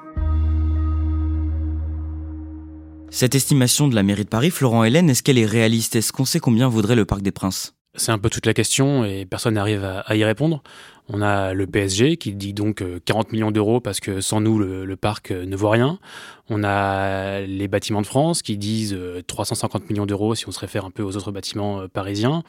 Cette 3.13 3.35
estimation 3.35 3.89
de 3.89 3.93
la 3.93 4.03
mairie 4.03 4.23
de 4.23 4.29
Paris, 4.29 4.51
Florent 4.51 4.85
Hélène, 4.85 5.09
est-ce 5.09 5.21
qu'elle 5.21 5.37
est 5.37 5.45
réaliste? 5.45 5.97
Est-ce 5.97 6.13
qu'on 6.13 6.23
sait 6.23 6.39
combien 6.39 6.69
vaudrait 6.69 6.95
le 6.95 7.03
Parc 7.03 7.21
des 7.21 7.33
Princes? 7.33 7.75
C'est 7.93 8.13
un 8.13 8.17
peu 8.17 8.29
toute 8.29 8.45
la 8.45 8.53
question 8.53 9.03
et 9.03 9.25
personne 9.25 9.55
n'arrive 9.55 9.83
à, 9.83 10.15
y 10.15 10.23
répondre. 10.23 10.63
On 11.13 11.21
a 11.21 11.53
le 11.53 11.67
PSG 11.67 12.15
qui 12.15 12.31
dit 12.33 12.53
donc 12.53 12.83
40 13.03 13.27
euh, 13.27 13.29
millions 13.33 13.51
d'euros 13.51 13.81
parce 13.81 13.99
que 13.99 14.21
sans 14.21 14.39
nous, 14.39 14.57
le, 14.59 14.95
parc 14.95 15.31
euh, 15.31 15.45
ne 15.45 15.57
vaut 15.57 15.69
rien. 15.69 15.99
On 16.49 16.63
a 16.63 17.41
les 17.41 17.67
bâtiments 17.67 18.01
de 18.01 18.07
France 18.07 18.41
qui 18.41 18.57
disent 18.57 18.97
350 19.27 19.81
euh, 19.81 19.85
millions 19.89 20.05
d'euros 20.05 20.35
si 20.35 20.47
on 20.47 20.51
se 20.51 20.59
réfère 20.59 20.85
un 20.85 20.89
peu 20.89 21.03
aux 21.03 21.17
autres 21.17 21.31
bâtiments 21.31 21.87
parisiens. 21.89 22.43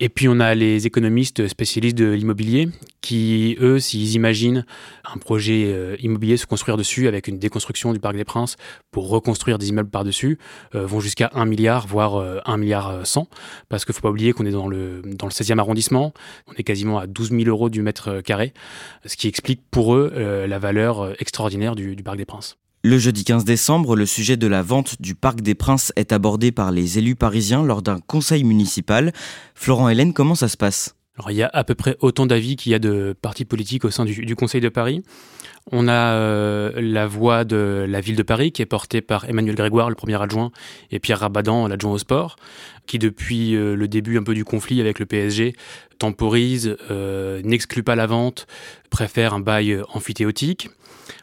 Et 0.00 0.08
puis 0.08 0.28
on 0.28 0.40
a 0.40 0.54
les 0.56 0.86
économistes 0.86 1.46
spécialistes 1.46 1.96
de 1.96 2.10
l'immobilier 2.10 2.68
qui, 3.00 3.56
eux, 3.60 3.80
s'ils 3.80 4.14
imaginent 4.14 4.64
un 5.12 5.18
projet 5.18 5.96
immobilier 6.00 6.36
se 6.36 6.46
construire 6.46 6.76
dessus 6.76 7.08
avec 7.08 7.26
une 7.26 7.40
déconstruction 7.40 7.92
du 7.92 7.98
Parc 7.98 8.14
des 8.14 8.24
Princes 8.24 8.56
pour 8.92 9.08
reconstruire 9.08 9.58
des 9.58 9.70
immeubles 9.70 9.90
par-dessus, 9.90 10.38
vont 10.72 11.00
jusqu'à 11.00 11.28
1 11.34 11.44
milliard, 11.46 11.88
voire 11.88 12.14
1 12.46 12.56
milliard 12.58 13.04
100. 13.04 13.26
Parce 13.68 13.84
qu'il 13.84 13.90
ne 13.90 13.96
faut 13.96 14.02
pas 14.02 14.10
oublier 14.10 14.32
qu'on 14.32 14.46
est 14.46 14.52
dans 14.52 14.68
le, 14.68 15.02
dans 15.04 15.26
le 15.26 15.32
16e 15.32 15.58
arrondissement. 15.58 16.12
On 16.46 16.52
est 16.52 16.62
quasiment 16.62 17.00
à 17.00 17.08
12 17.08 17.30
000 17.30 17.42
euros 17.48 17.70
du 17.70 17.82
mètre 17.82 17.91
carré, 18.24 18.52
ce 19.04 19.16
qui 19.16 19.28
explique 19.28 19.60
pour 19.70 19.94
eux 19.94 20.12
euh, 20.14 20.46
la 20.46 20.58
valeur 20.58 21.00
euh, 21.00 21.14
extraordinaire 21.18 21.74
du, 21.74 21.96
Parc 21.96 22.16
des 22.16 22.24
Princes. 22.24 22.58
Le 22.84 22.98
jeudi 22.98 23.24
15 23.24 23.44
décembre, 23.44 23.94
le 23.94 24.06
sujet 24.06 24.36
de 24.36 24.46
la 24.46 24.62
vente 24.62 25.00
du 25.00 25.14
Parc 25.14 25.40
des 25.40 25.54
Princes 25.54 25.92
est 25.94 26.12
abordé 26.12 26.50
par 26.50 26.72
les 26.72 26.98
élus 26.98 27.14
parisiens 27.14 27.62
lors 27.62 27.82
d'un 27.82 28.00
conseil 28.00 28.42
municipal. 28.42 29.12
Florent 29.54 29.88
Hélène, 29.88 30.12
comment 30.12 30.34
ça 30.34 30.48
se 30.48 30.56
passe? 30.56 30.96
Alors, 31.18 31.30
il 31.30 31.36
y 31.36 31.42
a 31.42 31.50
à 31.52 31.62
peu 31.62 31.74
près 31.74 31.96
autant 32.00 32.26
d'avis 32.26 32.56
qu'il 32.56 32.72
y 32.72 32.74
a 32.74 32.78
de 32.78 33.14
partis 33.20 33.44
politiques 33.44 33.84
au 33.84 33.90
sein 33.90 34.04
du, 34.04 34.34
Conseil 34.34 34.60
de 34.60 34.68
Paris. 34.68 35.04
On 35.70 35.86
a 35.86 36.14
euh, 36.14 36.72
la 36.80 37.06
voix 37.06 37.44
de 37.44 37.86
la 37.88 38.00
ville 38.00 38.16
de 38.16 38.22
Paris 38.22 38.50
qui 38.52 38.62
est 38.62 38.66
portée 38.66 39.00
par 39.00 39.28
Emmanuel 39.28 39.54
Grégoire, 39.54 39.88
le 39.88 39.94
premier 39.94 40.20
adjoint, 40.20 40.50
et 40.90 40.98
Pierre 40.98 41.20
Rabadan, 41.20 41.68
l'adjoint 41.68 41.92
au 41.92 41.98
sport, 41.98 42.36
qui 42.86 42.98
depuis 42.98 43.52
le 43.52 43.86
début 43.86 44.18
un 44.18 44.24
peu 44.24 44.34
du 44.34 44.44
conflit 44.44 44.80
avec 44.80 44.98
le 44.98 45.06
PSG 45.06 45.54
temporise, 46.02 46.76
euh, 46.90 47.40
n'exclut 47.44 47.84
pas 47.84 47.94
la 47.94 48.08
vente, 48.08 48.48
préfère 48.90 49.34
un 49.34 49.40
bail 49.40 49.80
amphithéotique. 49.94 50.68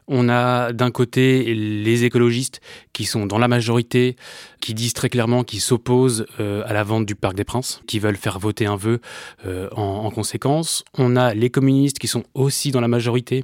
On 0.08 0.30
a 0.30 0.72
d'un 0.72 0.90
côté 0.90 1.54
les 1.54 2.06
écologistes 2.06 2.62
qui 2.94 3.04
sont 3.04 3.26
dans 3.26 3.38
la 3.38 3.50
majorité, 3.50 4.16
qui 4.62 4.74
disent 4.74 4.94
très 4.94 5.10
clairement 5.10 5.44
qu'ils 5.44 5.60
s'opposent 5.60 6.26
euh, 6.40 6.64
à 6.66 6.72
la 6.72 6.84
vente 6.84 7.06
du 7.06 7.16
Parc 7.16 7.36
des 7.36 7.44
Princes, 7.44 7.82
qui 7.88 8.00
veulent 8.00 8.16
faire 8.16 8.40
voter 8.40 8.68
un 8.68 8.78
vœu 8.78 9.02
euh, 9.46 9.68
en, 9.76 10.10
conséquence. 10.12 10.86
On 10.98 11.18
a 11.18 11.34
les 11.34 11.50
communistes 11.50 12.00
qui 12.00 12.08
sont 12.08 12.24
aussi 12.34 12.72
dans 12.72 12.82
la 12.82 12.88
majorité, 12.88 13.44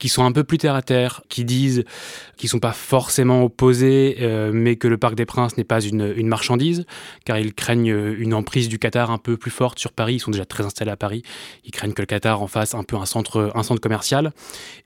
qui 0.00 0.08
sont 0.08 0.23
un 0.24 0.32
peu 0.32 0.44
plus 0.44 0.58
terre 0.58 0.74
à 0.74 0.82
terre, 0.82 1.22
qui 1.28 1.44
disent 1.44 1.84
qu'ils 2.36 2.48
sont 2.48 2.58
pas 2.58 2.72
forcément 2.72 3.44
opposés, 3.44 4.16
euh, 4.20 4.50
mais 4.52 4.76
que 4.76 4.88
le 4.88 4.98
Parc 4.98 5.14
des 5.14 5.26
Princes 5.26 5.56
n'est 5.56 5.64
pas 5.64 5.80
une, 5.80 6.12
une, 6.16 6.28
marchandise, 6.28 6.84
car 7.24 7.38
ils 7.38 7.54
craignent 7.54 8.14
une 8.18 8.34
emprise 8.34 8.68
du 8.68 8.78
Qatar 8.78 9.10
un 9.10 9.18
peu 9.18 9.36
plus 9.36 9.50
forte 9.50 9.78
sur 9.78 9.92
Paris. 9.92 10.14
Ils 10.16 10.20
sont 10.20 10.30
déjà 10.30 10.44
très 10.44 10.64
installés 10.64 10.90
à 10.90 10.96
Paris. 10.96 11.22
Ils 11.64 11.70
craignent 11.70 11.92
que 11.92 12.02
le 12.02 12.06
Qatar 12.06 12.42
en 12.42 12.46
fasse 12.46 12.74
un 12.74 12.82
peu 12.82 12.96
un 12.96 13.06
centre, 13.06 13.52
un 13.54 13.62
centre 13.62 13.80
commercial. 13.80 14.32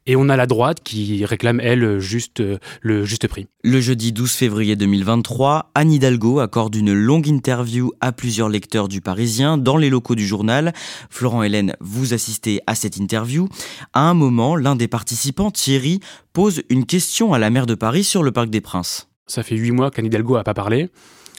Et 0.07 0.16
on 0.16 0.28
a 0.28 0.37
la 0.37 0.47
droite 0.47 0.78
qui 0.83 1.25
réclame, 1.25 1.61
elle, 1.61 1.99
juste, 1.99 2.42
le 2.80 3.04
juste 3.04 3.28
prix. 3.28 3.47
Le 3.62 3.80
jeudi 3.80 4.12
12 4.12 4.33
février 4.33 4.76
2023, 4.76 5.71
Anne 5.75 5.92
Hidalgo 5.92 6.40
accorde 6.40 6.75
une 6.75 6.92
longue 6.92 7.26
interview 7.26 7.92
à 8.00 8.12
plusieurs 8.12 8.49
lecteurs 8.49 8.88
du 8.88 9.00
Parisien 9.00 9.59
dans 9.59 9.76
les 9.76 9.90
locaux 9.90 10.14
du 10.14 10.26
journal. 10.26 10.73
Florent 11.11 11.42
Hélène, 11.42 11.75
vous 11.80 12.14
assistez 12.14 12.61
à 12.66 12.75
cette 12.75 12.97
interview. 12.97 13.49
À 13.92 14.02
un 14.02 14.14
moment, 14.14 14.57
l'un 14.57 14.76
des 14.76 14.88
participants, 14.88 15.27
Thierry, 15.52 16.00
pose 16.32 16.62
une 16.68 16.87
question 16.87 17.32
à 17.32 17.38
la 17.38 17.50
maire 17.50 17.66
de 17.66 17.75
Paris 17.75 18.04
sur 18.04 18.23
le 18.23 18.32
Parc 18.32 18.50
des 18.50 18.61
Princes. 18.61 19.08
Ça 19.26 19.42
fait 19.42 19.56
huit 19.56 19.70
mois 19.70 19.90
qu'Anne 19.90 20.06
Hidalgo 20.06 20.37
n'a 20.37 20.44
pas 20.44 20.54
parlé. 20.54 20.88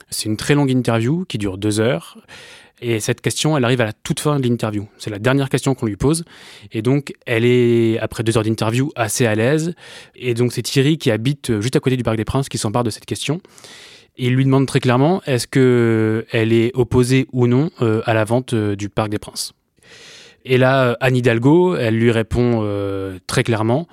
C'est 0.10 0.26
une 0.26 0.38
très 0.38 0.56
longue 0.56 0.72
interview 0.72 1.26
qui 1.26 1.38
dure 1.38 1.58
deux 1.58 1.80
heures. 1.80 2.18
Et 2.82 3.00
cette 3.00 3.22
question, 3.22 3.58
elle 3.58 3.66
arrive 3.66 3.82
à 3.82 3.86
la 3.86 3.94
toute 3.94 4.20
fin 4.20 4.40
de 4.40 4.48
l'interview. 4.48 4.88
C'est 4.98 5.10
la 5.10 5.20
dernière 5.20 5.50
question 5.50 5.76
qu'on 5.76 5.86
lui 5.86 5.98
pose. 5.98 6.24
Et 6.72 6.82
donc, 6.82 7.14
elle 7.26 7.44
est, 7.44 8.00
après 8.00 8.24
deux 8.24 8.38
heures 8.38 8.44
d'interview, 8.44 8.92
assez 8.96 9.26
à 9.26 9.36
l'aise. 9.36 9.74
Et 10.16 10.34
donc, 10.34 10.54
c'est 10.54 10.62
Thierry 10.62 10.98
qui 10.98 11.12
habite 11.12 11.60
juste 11.60 11.76
à 11.76 11.80
côté 11.80 11.98
du 11.98 12.04
Parc 12.04 12.16
des 12.16 12.26
Princes 12.26 12.48
qui 12.48 12.58
s'empare 12.58 12.84
de 12.84 12.90
cette 12.90 13.06
question. 13.06 13.42
Et 14.18 14.28
il 14.28 14.36
lui 14.36 14.46
demande 14.46 14.66
très 14.66 14.80
clairement 14.80 15.22
est-ce 15.26 15.48
qu'elle 15.48 16.54
est 16.54 16.72
opposée 16.74 17.28
ou 17.32 17.48
non 17.48 17.70
euh, 17.82 18.02
à 18.06 18.14
la 18.14 18.24
vente 18.24 18.54
euh, 18.54 18.76
du 18.76 18.90
Parc 18.90 19.10
des 19.10 19.20
Princes? 19.20 19.54
Et 20.50 20.58
là, 20.58 20.98
Anne 21.00 21.16
Hidalgo, 21.16 21.76
elle 21.76 21.96
lui 21.96 22.12
répond 22.12 22.62
euh, 22.64 23.20
très 23.28 23.44
clairement 23.44 23.88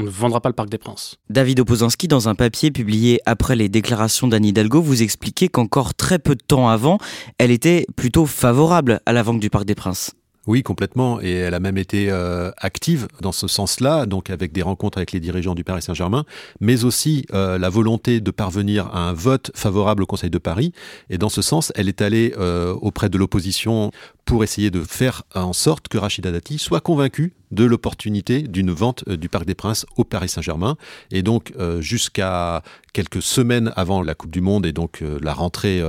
on 0.00 0.04
ne 0.04 0.08
vendra 0.08 0.40
pas 0.40 0.48
le 0.48 0.54
Parc 0.54 0.68
des 0.68 0.78
Princes. 0.78 1.16
David 1.28 1.58
Opozanski, 1.58 2.06
dans 2.06 2.28
un 2.28 2.36
papier 2.36 2.70
publié 2.70 3.20
après 3.26 3.56
les 3.56 3.68
déclarations 3.68 4.28
d'Anne 4.28 4.44
Hidalgo, 4.44 4.80
vous 4.80 5.02
expliquait 5.02 5.48
qu'encore 5.48 5.92
très 5.92 6.20
peu 6.20 6.36
de 6.36 6.40
temps 6.40 6.68
avant, 6.68 6.98
elle 7.38 7.50
était 7.50 7.84
plutôt 7.96 8.24
favorable 8.24 9.00
à 9.06 9.12
la 9.12 9.24
vente 9.24 9.40
du 9.40 9.50
Parc 9.50 9.64
des 9.64 9.74
Princes. 9.74 10.12
Oui, 10.48 10.62
complètement. 10.62 11.20
Et 11.20 11.30
elle 11.30 11.52
a 11.52 11.60
même 11.60 11.76
été 11.76 12.10
euh, 12.10 12.50
active 12.56 13.06
dans 13.20 13.32
ce 13.32 13.46
sens-là, 13.46 14.06
donc 14.06 14.30
avec 14.30 14.50
des 14.50 14.62
rencontres 14.62 14.96
avec 14.96 15.12
les 15.12 15.20
dirigeants 15.20 15.54
du 15.54 15.62
Paris 15.62 15.82
Saint-Germain, 15.82 16.24
mais 16.58 16.84
aussi 16.84 17.26
euh, 17.34 17.58
la 17.58 17.68
volonté 17.68 18.22
de 18.22 18.30
parvenir 18.30 18.86
à 18.86 19.10
un 19.10 19.12
vote 19.12 19.50
favorable 19.54 20.04
au 20.04 20.06
Conseil 20.06 20.30
de 20.30 20.38
Paris. 20.38 20.72
Et 21.10 21.18
dans 21.18 21.28
ce 21.28 21.42
sens, 21.42 21.70
elle 21.74 21.86
est 21.86 22.00
allée 22.00 22.32
euh, 22.38 22.72
auprès 22.72 23.10
de 23.10 23.18
l'opposition 23.18 23.90
pour 24.28 24.44
essayer 24.44 24.70
de 24.70 24.82
faire 24.82 25.22
en 25.34 25.54
sorte 25.54 25.88
que 25.88 25.96
Rachida 25.96 26.30
Dati 26.30 26.58
soit 26.58 26.82
convaincue 26.82 27.32
de 27.50 27.64
l'opportunité 27.64 28.42
d'une 28.42 28.70
vente 28.70 29.02
euh, 29.08 29.16
du 29.16 29.30
Parc 29.30 29.46
des 29.46 29.54
Princes 29.54 29.86
au 29.96 30.04
Paris 30.04 30.28
Saint-Germain. 30.28 30.76
Et 31.10 31.22
donc, 31.22 31.54
euh, 31.58 31.80
jusqu'à 31.80 32.62
quelques 32.92 33.22
semaines 33.22 33.72
avant 33.74 34.02
la 34.02 34.14
Coupe 34.14 34.30
du 34.30 34.42
Monde 34.42 34.66
et 34.66 34.72
donc 34.72 35.00
euh, 35.00 35.18
la 35.22 35.32
rentrée 35.32 35.82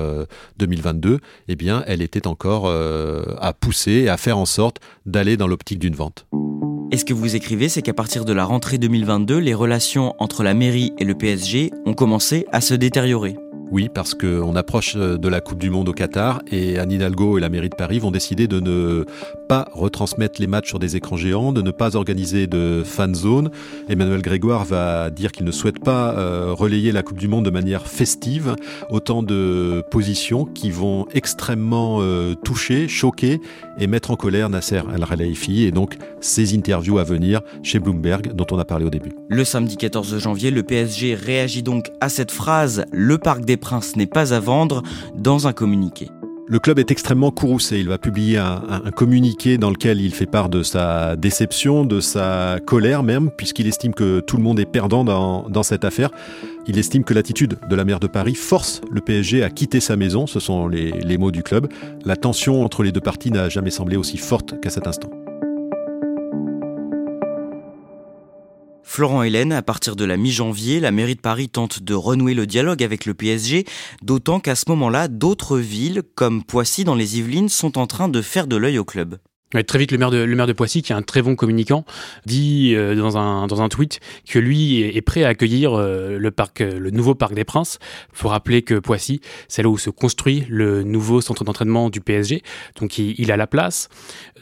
2022, 0.58 1.20
eh 1.50 1.56
bien, 1.58 1.84
elle 1.86 2.02
était 2.02 2.28
encore 2.28 2.72
à 2.72 3.54
pousser 3.54 3.92
et 3.92 4.10
à 4.10 4.16
faire 4.16 4.38
en 4.38 4.46
sorte 4.46 4.80
d'aller 5.06 5.36
dans 5.36 5.48
l'optique 5.48 5.80
d'une 5.80 5.96
vente. 5.96 6.26
Et 6.94 6.98
ce 6.98 7.04
que 7.04 7.14
vous 7.14 7.36
écrivez, 7.36 7.68
c'est 7.68 7.82
qu'à 7.82 7.94
partir 7.94 8.24
de 8.24 8.32
la 8.32 8.46
rentrée 8.46 8.78
2022, 8.78 9.38
les 9.38 9.54
relations 9.54 10.16
entre 10.20 10.44
la 10.44 10.54
mairie 10.54 10.94
et 10.98 11.04
le 11.04 11.14
PSG 11.14 11.72
ont 11.86 11.94
commencé 11.94 12.46
à 12.54 12.62
se 12.62 12.74
détériorer. 12.74 13.36
Oui, 13.72 13.88
parce 13.88 14.16
qu'on 14.16 14.56
approche 14.56 14.96
de 14.96 15.28
la 15.28 15.42
Coupe 15.42 15.60
du 15.60 15.70
Monde 15.70 15.90
au 15.90 15.94
Qatar 15.94 16.42
et 16.52 16.80
Anne 16.80 16.92
Hidalgo 16.92 17.38
et 17.38 17.42
la 17.42 17.50
mairie 17.50 17.70
de 17.70 17.76
Paris 17.76 18.00
vont 18.00 18.10
décider 18.10 18.48
de 18.48 18.60
ne 18.60 19.06
pas 19.48 19.68
retransmettre 19.74 20.42
les 20.42 20.48
matchs 20.48 20.70
sur 20.70 20.80
des 20.80 20.96
écrans 20.96 21.18
géants, 21.18 21.54
de 21.54 21.62
ne 21.62 21.70
pas 21.70 21.96
organiser 21.96 22.48
de 22.48 22.82
fan 22.84 23.14
zone. 23.14 23.52
Emmanuel 23.88 24.24
Grégoire 24.24 24.66
va 24.66 25.12
dire 25.12 25.32
qu'il 25.32 25.46
ne 25.46 25.52
souhaite 25.52 25.84
pas 25.84 26.16
euh, 26.18 26.52
relayer 26.52 26.92
la 26.92 27.04
Coupe 27.04 27.20
du 27.20 27.28
Monde 27.28 27.46
de 27.46 27.52
manière 27.52 27.86
festive. 27.86 28.56
Autant 28.90 29.22
de 29.22 29.84
positions 29.92 30.46
qui 30.46 30.72
vont 30.72 31.06
extrêmement 31.14 31.98
euh, 32.00 32.34
toucher, 32.34 32.88
choquer 32.88 33.40
et 33.78 33.86
mettre 33.86 34.10
en 34.10 34.16
colère 34.16 34.50
Nasser 34.50 34.82
Al-Khelaifi 34.92 35.66
et 35.66 35.72
donc 35.72 35.98
ces 36.22 36.56
interviews 36.56 36.98
à 36.98 37.04
venir 37.04 37.42
chez 37.62 37.78
Bloomberg 37.78 38.34
dont 38.34 38.48
on 38.50 38.58
a 38.58 38.66
parlé 38.66 38.86
au 38.86 38.90
début. 38.90 39.12
Le 39.28 39.44
samedi 39.44 39.78
14 39.78 40.18
janvier, 40.18 40.50
le 40.50 40.64
PSG 40.64 41.14
réagit 41.14 41.62
donc 41.62 41.92
à 42.02 42.10
cette 42.10 42.32
phrase 42.32 42.86
Le 42.92 43.20
Parc 43.20 43.46
des 43.46 43.59
Prince 43.60 43.96
n'est 43.96 44.08
pas 44.08 44.34
à 44.34 44.40
vendre 44.40 44.84
dans 45.16 45.48
un 45.48 45.54
communiqué. 45.54 46.10
Le 46.52 46.58
club 46.58 46.80
est 46.80 46.90
extrêmement 46.90 47.30
courroucé. 47.30 47.78
Il 47.78 47.88
va 47.90 48.00
publier 48.00 48.40
un, 48.40 48.82
communiqué 48.96 49.60
dans 49.60 49.70
lequel 49.70 50.02
il 50.02 50.12
fait 50.12 50.26
part 50.26 50.50
de 50.50 50.64
sa 50.64 51.16
déception, 51.16 51.86
de 51.86 52.00
sa 52.00 52.58
colère 52.66 53.04
même, 53.04 53.30
puisqu'il 53.30 53.68
estime 53.68 53.94
que 53.94 54.20
tout 54.20 54.36
le 54.36 54.42
monde 54.42 54.60
est 54.60 54.66
perdant 54.66 55.04
dans, 55.04 55.64
cette 55.64 55.86
affaire. 55.86 56.10
Il 56.66 56.80
estime 56.80 57.04
que 57.04 57.14
l'attitude 57.14 57.60
de 57.70 57.76
la 57.76 57.86
maire 57.86 58.00
de 58.00 58.08
Paris 58.08 58.34
force 58.34 58.82
le 58.90 59.00
PSG 59.00 59.44
à 59.44 59.52
quitter 59.52 59.80
sa 59.80 59.96
maison. 59.96 60.26
Ce 60.26 60.40
sont 60.40 60.68
les 60.68 61.18
mots 61.20 61.32
du 61.32 61.44
club. 61.44 61.68
La 62.04 62.16
tension 62.16 62.64
entre 62.64 62.82
les 62.82 62.92
deux 62.92 63.00
parties 63.00 63.30
n'a 63.30 63.48
jamais 63.48 63.70
semblé 63.70 63.96
aussi 63.96 64.18
forte 64.18 64.60
qu'à 64.60 64.72
cet 64.72 64.88
instant. 64.88 65.12
Florent 68.92 69.22
Hélène, 69.22 69.54
à 69.54 69.62
partir 69.62 69.96
de 69.96 70.04
la 70.04 70.18
mi-janvier, 70.18 70.80
la 70.80 70.90
mairie 70.90 71.14
de 71.14 71.22
Paris 71.22 71.48
tente 71.48 71.84
de 71.84 71.94
renouer 71.94 72.34
le 72.34 72.48
dialogue 72.48 72.82
avec 72.82 73.06
le 73.06 73.14
PSG, 73.14 73.66
d'autant 74.02 74.40
qu'à 74.40 74.56
ce 74.56 74.66
moment-là, 74.70 75.08
d'autres 75.08 75.60
villes, 75.60 76.02
comme 76.16 76.44
Poissy 76.44 76.86
dans 76.86 76.96
les 76.96 77.20
Yvelines, 77.20 77.50
sont 77.50 77.78
en 77.78 77.86
train 77.86 78.10
de 78.10 78.20
faire 78.24 78.48
de 78.48 78.56
l'œil 78.56 78.80
au 78.80 78.86
club 78.86 79.20
très 79.66 79.80
vite, 79.80 79.92
le 79.92 79.98
maire, 79.98 80.12
de, 80.12 80.54
Poissy, 80.54 80.84
qui 80.84 80.92
est 80.92 80.96
un 80.96 81.02
très 81.02 81.24
bon 81.24 81.36
communicant, 81.36 81.84
dit 82.26 82.74
euh, 82.76 82.96
dans, 82.96 83.18
un, 83.18 83.48
dans 83.48 83.62
un 83.62 83.70
tweet 83.70 84.00
que 84.28 84.38
lui 84.38 84.82
est, 84.82 85.02
prêt 85.02 85.24
à 85.24 85.30
accueillir 85.30 85.74
euh, 85.74 86.20
le, 86.20 86.32
parc, 86.32 86.62
euh, 86.62 86.80
le 86.80 86.92
nouveau 86.92 87.16
Parc 87.16 87.34
des 87.34 87.46
Princes. 87.46 87.80
Il 88.14 88.18
faut 88.18 88.30
rappeler 88.30 88.62
que 88.62 88.76
Poissy, 88.76 89.22
c'est 89.48 89.64
là 89.64 89.70
où 89.70 89.78
se 89.78 89.90
construit 89.90 90.46
le 90.50 90.84
nouveau 90.84 91.22
centre 91.22 91.44
d'entraînement 91.44 91.90
du 91.90 92.00
PSG. 92.00 92.44
Donc 92.80 93.00
il, 93.00 93.32
a 93.32 93.38
la 93.38 93.48
place. 93.48 93.90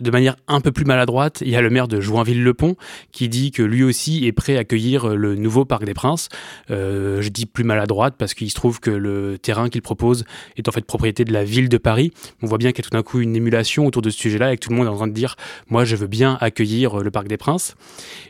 De 0.01 0.11
manière 0.11 0.35
un 0.47 0.59
peu 0.59 0.71
plus 0.71 0.85
maladroite, 0.85 1.41
il 1.41 1.49
y 1.49 1.55
a 1.55 1.61
le 1.61 1.69
maire 1.69 1.87
de 1.87 2.01
Joinville-le-Pont 2.01 2.75
qui 3.11 3.29
dit 3.29 3.51
que 3.51 3.63
lui 3.63 3.83
aussi 3.83 4.25
est 4.25 4.33
prêt 4.33 4.57
à 4.57 4.59
accueillir 4.59 5.15
le 5.15 5.35
nouveau 5.35 5.63
Parc 5.63 5.85
des 5.85 5.93
Princes. 5.93 6.27
je 6.69 7.29
dis 7.29 7.45
plus 7.45 7.63
maladroite 7.63 8.15
parce 8.17 8.33
qu'il 8.33 8.49
se 8.49 8.55
trouve 8.55 8.79
que 8.79 8.91
le 8.91 9.37
terrain 9.37 9.69
qu'il 9.69 9.81
propose 9.81 10.25
est 10.57 10.67
en 10.67 10.71
fait 10.71 10.85
propriété 10.85 11.23
de 11.23 11.31
la 11.31 11.45
ville 11.45 11.69
de 11.69 11.77
Paris. 11.77 12.11
On 12.41 12.47
voit 12.47 12.57
bien 12.57 12.71
qu'il 12.71 12.83
y 12.83 12.85
a 12.85 12.89
tout 12.89 12.95
d'un 12.95 13.03
coup 13.03 13.19
une 13.19 13.35
émulation 13.35 13.85
autour 13.85 14.01
de 14.01 14.09
ce 14.09 14.17
sujet-là 14.17 14.53
et 14.53 14.57
que 14.57 14.61
tout 14.61 14.69
le 14.69 14.75
monde 14.75 14.87
train 14.97 15.07
de 15.07 15.13
dire 15.13 15.35
moi 15.69 15.85
je 15.85 15.95
veux 15.95 16.07
bien 16.07 16.37
accueillir 16.41 16.99
euh, 16.99 17.03
le 17.03 17.11
Parc 17.11 17.27
des 17.27 17.37
Princes. 17.37 17.75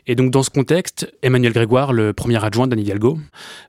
Et 0.06 0.14
donc 0.14 0.30
dans 0.30 0.42
ce 0.42 0.50
contexte, 0.50 1.12
Emmanuel 1.22 1.52
Grégoire, 1.52 1.92
le 1.92 2.12
premier 2.12 2.42
adjoint 2.44 2.66
d'Anne 2.66 2.80
Hidalgo, 2.80 3.18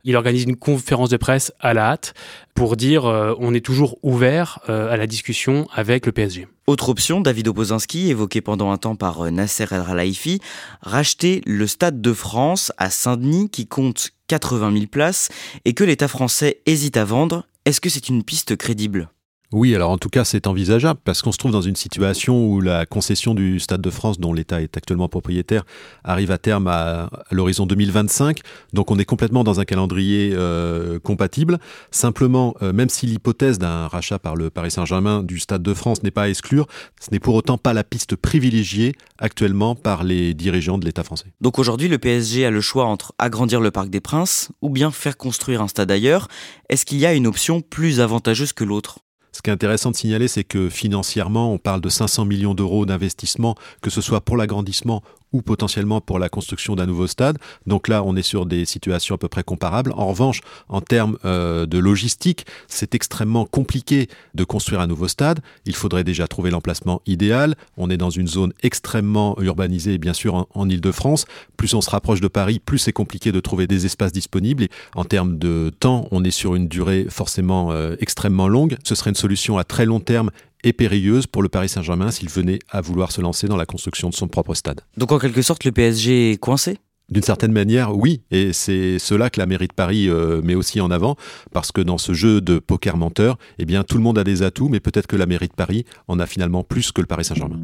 il 0.04 0.16
organise 0.16 0.44
une 0.44 0.56
conférence 0.56 1.10
de 1.10 1.18
presse 1.18 1.52
à 1.60 1.74
la 1.74 1.92
hâte 1.92 2.14
pour 2.54 2.76
dire 2.76 3.06
euh, 3.06 3.34
on 3.40 3.54
est 3.54 3.66
toujours 3.66 3.98
ouvert 4.04 4.60
euh, 4.70 4.92
à 4.92 4.98
la 4.98 5.08
discussion 5.08 5.68
avec 5.74 6.06
le 6.06 6.12
PSG. 6.12 6.48
Autre 6.68 6.90
option, 6.90 7.20
David 7.22 7.48
Opozinski, 7.48 8.10
évoqué 8.10 8.42
pendant 8.42 8.72
un 8.72 8.78
temps 8.78 8.96
par 8.96 9.32
Nasser 9.32 9.66
El 9.72 9.84
Khelaifi, 9.84 10.40
racheter 10.82 11.42
le 11.46 11.66
Stade 11.66 12.00
de 12.00 12.14
France 12.14 12.72
à 12.78 12.90
Saint-Denis 12.90 13.50
qui 13.50 13.66
compte 13.66 14.12
80 14.28 14.74
000 14.74 14.86
places 14.86 15.30
et 15.66 15.74
que 15.74 15.84
l'État 15.84 16.08
français 16.08 16.62
hésite 16.66 16.98
à 16.98 17.06
vendre. 17.06 17.48
Est-ce 17.66 17.82
que 17.82 17.90
c'est 17.90 18.10
une 18.10 18.24
piste 18.24 18.56
crédible? 18.56 19.10
Oui, 19.52 19.74
alors 19.74 19.90
en 19.90 19.98
tout 19.98 20.10
cas, 20.10 20.26
c'est 20.26 20.46
envisageable 20.46 21.00
parce 21.04 21.24
qu'on 21.24 21.32
se 21.32 21.40
trouve 21.40 21.52
dans 21.52 21.62
une 21.62 21.76
situation 21.76 22.46
où 22.46 22.62
la 22.62 22.86
concession 22.86 23.34
du 23.34 23.60
Stade 23.60 23.82
de 23.82 23.90
France, 23.90 24.20
dont 24.20 24.32
l'État 24.32 24.62
est 24.62 24.78
actuellement 24.78 25.10
propriétaire, 25.10 25.66
arrive 26.04 26.30
à 26.30 26.38
terme 26.38 26.68
à, 26.68 27.10
l'horizon 27.32 27.66
2025. 27.66 28.42
Donc 28.74 28.92
on 28.92 29.00
est 29.00 29.06
complètement 29.06 29.44
dans 29.44 29.60
un 29.60 29.66
calendrier 29.66 30.34
euh, 30.36 31.00
compatible. 31.00 31.58
Simplement, 31.90 32.54
euh, 32.62 32.74
même 32.74 32.90
si 32.90 33.08
l'hypothèse 33.08 33.58
d'un 33.58 33.88
rachat 33.88 34.20
par 34.20 34.36
le 34.36 34.52
Paris 34.52 34.70
Saint-Germain 34.70 35.24
du 35.24 35.40
Stade 35.40 35.64
de 35.64 35.74
France 35.74 36.04
n'est 36.04 36.12
pas 36.12 36.24
à 36.24 36.30
exclure, 36.30 36.68
ce 37.02 37.10
n'est 37.12 37.20
pour 37.20 37.34
autant 37.34 37.58
pas 37.58 37.74
la 37.74 37.84
piste 37.84 38.16
privilégiée 38.16 38.94
actuellement 39.18 39.74
par 39.74 40.04
les 40.04 40.36
dirigeants 40.36 40.78
de 40.78 40.86
l'État 40.86 41.04
français. 41.04 41.34
Donc 41.42 41.58
aujourd'hui, 41.58 41.88
le 41.88 41.98
PSG 41.98 42.46
a 42.46 42.52
le 42.52 42.62
choix 42.62 42.86
entre 42.86 43.14
agrandir 43.18 43.62
le 43.62 43.72
Parc 43.72 43.90
des 43.90 44.00
Princes 44.00 44.52
ou 44.62 44.70
bien 44.70 44.92
faire 44.92 45.18
construire 45.18 45.64
un 45.64 45.68
stade 45.68 45.90
ailleurs. 45.90 46.28
Est-ce 46.70 46.86
qu'il 46.86 47.00
y 47.00 47.08
a 47.08 47.16
une 47.16 47.26
option 47.26 47.62
plus 47.62 48.00
avantageuse 48.00 48.54
que 48.54 48.64
l'autre? 48.64 49.00
Ce 49.40 49.42
qui 49.42 49.50
est 49.52 49.54
intéressant 49.54 49.92
de 49.92 49.96
signaler, 49.96 50.28
c'est 50.28 50.44
que 50.44 50.68
financièrement, 50.68 51.54
on 51.54 51.58
parle 51.58 51.80
de 51.80 51.88
500 51.88 52.26
millions 52.26 52.54
d'euros 52.54 52.86
d'investissement, 52.86 53.56
que 53.82 53.90
ce 53.90 54.02
soit 54.02 54.20
pour 54.20 54.36
l'agrandissement 54.36 55.02
ou 55.32 55.42
potentiellement 55.42 56.02
pour 56.02 56.20
la 56.20 56.30
construction 56.30 56.76
d'un 56.76 56.86
nouveau 56.86 57.08
stade. 57.08 57.38
Donc 57.68 57.88
là, 57.88 58.04
on 58.04 58.16
est 58.16 58.22
sur 58.22 58.46
des 58.46 58.66
situations 58.66 59.16
à 59.16 59.18
peu 59.18 59.28
près 59.28 59.44
comparables. 59.44 59.94
En 59.96 60.08
revanche, 60.08 60.42
en 60.68 60.82
termes 60.82 61.18
euh, 61.26 61.66
de 61.66 61.78
logistique, 61.78 62.46
c'est 62.68 62.96
extrêmement 62.96 63.46
compliqué 63.46 64.08
de 64.34 64.44
construire 64.44 64.82
un 64.82 64.88
nouveau 64.88 65.08
stade. 65.08 65.40
Il 65.66 65.76
faudrait 65.76 66.04
déjà 66.04 66.28
trouver 66.28 66.50
l'emplacement 66.50 67.02
idéal. 67.06 67.56
On 67.78 67.90
est 67.90 67.98
dans 67.98 68.10
une 68.10 68.28
zone 68.28 68.54
extrêmement 68.64 69.40
urbanisée, 69.40 69.98
bien 69.98 70.14
sûr, 70.14 70.48
en, 70.54 70.70
Ile-de-France. 70.70 71.26
Plus 71.58 71.74
on 71.74 71.82
se 71.82 71.90
rapproche 71.90 72.22
de 72.22 72.28
Paris, 72.28 72.60
plus 72.60 72.78
c'est 72.78 72.94
compliqué 72.94 73.32
de 73.32 73.40
trouver 73.40 73.66
des 73.66 73.86
espaces 73.86 74.12
disponibles. 74.12 74.64
Et 74.64 74.70
en 74.96 75.04
termes 75.04 75.38
de 75.38 75.72
temps, 75.80 76.08
on 76.12 76.24
est 76.24 76.32
sur 76.32 76.56
une 76.56 76.68
durée 76.68 77.08
forcément 77.10 77.72
euh, 77.72 77.96
extrêmement 78.00 78.48
longue. 78.48 78.78
Ce 78.84 78.94
serait 78.96 79.10
une 79.10 79.16
solution 79.16 79.58
à 79.58 79.64
très 79.64 79.86
long 79.86 80.00
terme 80.00 80.30
et 80.64 80.74
périlleuse 80.74 81.28
pour 81.28 81.42
le 81.42 81.50
Paris 81.50 81.70
Saint-Germain 81.70 82.12
s'il 82.12 82.30
venait 82.30 82.60
à 82.70 82.82
vouloir 82.82 83.12
se 83.12 83.22
lancer 83.22 83.48
dans 83.48 83.58
la 83.58 83.66
construction 83.66 84.10
de 84.10 84.14
son 84.14 84.28
propre 84.28 84.54
stade. 84.54 84.82
Donc 84.98 85.12
en 85.12 85.20
quelque 85.20 85.42
sorte, 85.42 85.64
le 85.64 85.72
PSG 85.72 86.32
est 86.32 86.38
coincé? 86.38 86.78
D'une 87.10 87.24
certaine 87.24 87.52
manière, 87.52 87.96
oui, 87.98 88.22
et 88.30 88.54
c'est 88.54 89.00
cela 89.00 89.32
que 89.32 89.40
la 89.40 89.48
mairie 89.48 89.68
de 89.68 89.74
Paris 89.74 90.08
euh, 90.08 90.42
met 90.44 90.54
aussi 90.54 90.80
en 90.80 90.92
avant, 90.92 91.16
parce 91.52 91.72
que 91.72 91.82
dans 91.82 91.98
ce 91.98 92.14
jeu 92.14 92.40
de 92.40 92.60
poker 92.60 92.98
menteur, 92.98 93.40
eh 93.58 93.66
bien 93.66 93.84
tout 93.84 93.98
le 93.98 94.04
monde 94.04 94.20
a 94.20 94.24
des 94.24 94.44
atouts, 94.44 94.70
mais 94.70 94.80
peut-être 94.80 95.08
que 95.08 95.16
la 95.16 95.26
mairie 95.26 95.48
de 95.48 95.54
Paris 95.54 95.86
en 96.08 96.20
a 96.20 96.28
finalement 96.28 96.64
plus 96.64 96.92
que 96.92 97.02
le 97.02 97.08
Paris 97.08 97.26
Saint-Germain. 97.26 97.60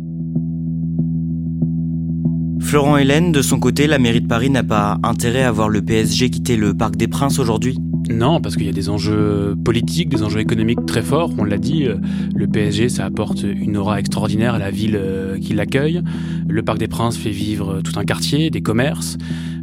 Florent 2.60 2.98
Hélène, 2.98 3.32
de 3.32 3.42
son 3.42 3.60
côté, 3.60 3.88
la 3.88 4.00
mairie 4.00 4.22
de 4.22 4.28
Paris 4.28 4.50
n'a 4.50 4.64
pas 4.64 4.98
intérêt 5.04 5.44
à 5.44 5.52
voir 5.52 5.70
le 5.70 5.82
PSG 5.82 6.30
quitter 6.30 6.58
le 6.58 6.74
Parc 6.74 6.96
des 6.96 7.08
Princes 7.08 7.40
aujourd'hui? 7.40 7.78
Non, 8.10 8.40
parce 8.40 8.56
qu'il 8.56 8.66
y 8.66 8.70
a 8.70 8.74
des 8.74 8.90
enjeux 8.90 9.56
politiques, 9.64 10.10
des 10.10 10.24
enjeux 10.24 10.40
économiques 10.40 10.86
très 10.86 11.02
forts. 11.02 11.32
On 11.38 11.44
l'a 11.44 11.58
dit, 11.58 11.86
euh, 11.86 11.96
le 12.36 12.48
PSG, 12.48 12.90
ça 12.90 13.06
apporte 13.06 13.44
une 13.44 13.78
aura 13.78 14.00
extraordinaire 14.00 14.56
à 14.56 14.60
la 14.60 14.72
ville 14.72 14.96
euh, 14.96 15.40
qui 15.40 15.54
l'accueille. 15.54 16.02
Le 16.48 16.62
Parc 16.64 16.78
des 16.78 16.88
Princes 16.88 17.18
fait 17.18 17.32
vivre 17.32 17.82
tout 17.82 18.00
un 18.00 18.04
quartier, 18.04 18.50
des 18.50 18.62
commerces. 18.62 19.18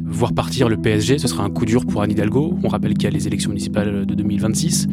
Voir 0.05 0.35
partir 0.35 0.69
le 0.69 0.77
PSG, 0.77 1.19
ce 1.19 1.29
sera 1.29 1.45
un 1.45 1.51
coup 1.51 1.65
dur 1.65 1.87
pour 1.87 2.03
Anne 2.03 2.11
Hidalgo. 2.11 2.59
On 2.63 2.69
rappelle 2.69 2.95
qu'il 2.95 3.05
y 3.05 3.07
a 3.07 3.11
les 3.11 3.27
élections 3.27 3.51
municipales 3.51 4.05
de 4.05 4.15
2026. 4.15 4.89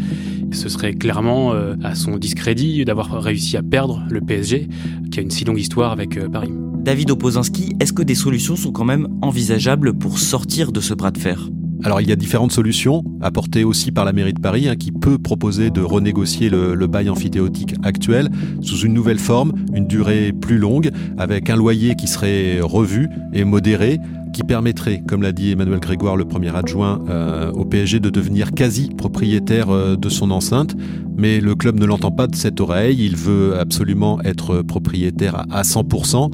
Ce 0.52 0.70
serait 0.70 0.94
clairement 0.94 1.54
euh, 1.54 1.76
à 1.84 1.96
son 1.96 2.18
discrédit 2.18 2.86
d'avoir 2.86 3.22
réussi 3.22 3.58
à 3.58 3.64
perdre 3.64 4.04
le 4.10 4.22
PSG, 4.22 4.70
qui 5.12 5.20
a 5.20 5.24
une 5.24 5.32
si 5.32 5.44
longue 5.44 5.60
histoire 5.60 5.92
avec 5.92 6.20
Paris. 6.32 6.52
David 6.80 7.12
Opozinski, 7.12 7.76
est-ce 7.82 7.92
que 7.92 8.04
des 8.04 8.15
solutions 8.15 8.56
sont 8.56 8.72
quand 8.72 8.86
même 8.86 9.08
envisageables 9.22 9.94
pour 9.94 10.18
sortir 10.18 10.72
de 10.72 10.80
ce 10.80 10.94
bras 10.94 11.12
de 11.12 11.18
fer? 11.18 11.50
Alors 11.84 12.02
il 12.02 12.10
y 12.10 12.12
a 12.12 12.15
différentes 12.15 12.52
solutions 12.52 13.04
apportées 13.22 13.63
aussi 13.63 13.92
par 13.92 14.04
la 14.04 14.12
mairie 14.12 14.34
de 14.34 14.39
Paris 14.39 14.68
hein, 14.68 14.76
qui 14.76 14.92
peut 14.92 15.18
proposer 15.18 15.70
de 15.70 15.82
renégocier 15.82 16.50
le, 16.50 16.76
le, 16.76 16.88
bail 16.88 17.10
amphithéotique 17.10 17.76
actuel 17.84 18.30
sous 18.62 18.80
une 18.80 18.94
nouvelle 18.94 19.20
forme, 19.20 19.54
une 19.74 19.88
durée 19.88 20.34
plus 20.34 20.58
longue, 20.58 20.92
avec 21.18 21.50
un 21.50 21.56
loyer 21.56 21.96
qui 21.96 22.08
serait 22.08 22.60
revu 22.60 23.08
et 23.34 23.46
modéré, 23.46 24.00
qui 24.34 24.44
permettrait, 24.44 25.02
comme 25.08 25.22
l'a 25.22 25.32
dit 25.32 25.52
Emmanuel 25.52 25.80
Grégoire, 25.80 26.15
le 26.15 26.26
premier 26.26 26.56
adjoint 26.56 27.02
euh, 27.10 27.52
au 27.52 27.65
PSG, 27.65 28.00
de 28.00 28.10
devenir 28.10 28.52
quasi 28.52 28.89
propriétaire 28.89 29.70
euh, 29.70 29.96
de 29.96 30.10
son 30.10 30.32
enceinte. 30.32 30.76
Mais 31.18 31.42
le 31.42 31.56
club 31.56 31.80
ne 31.80 31.86
l'entend 31.86 32.12
pas 32.12 32.28
de 32.28 32.36
cette 32.36 32.62
oreille, 32.62 33.06
il 33.06 33.15
veut 33.15 33.58
absolument 33.60 34.22
être 34.22 34.62
propriétaire 34.62 35.46
à 35.52 35.63
100%. 35.63 36.32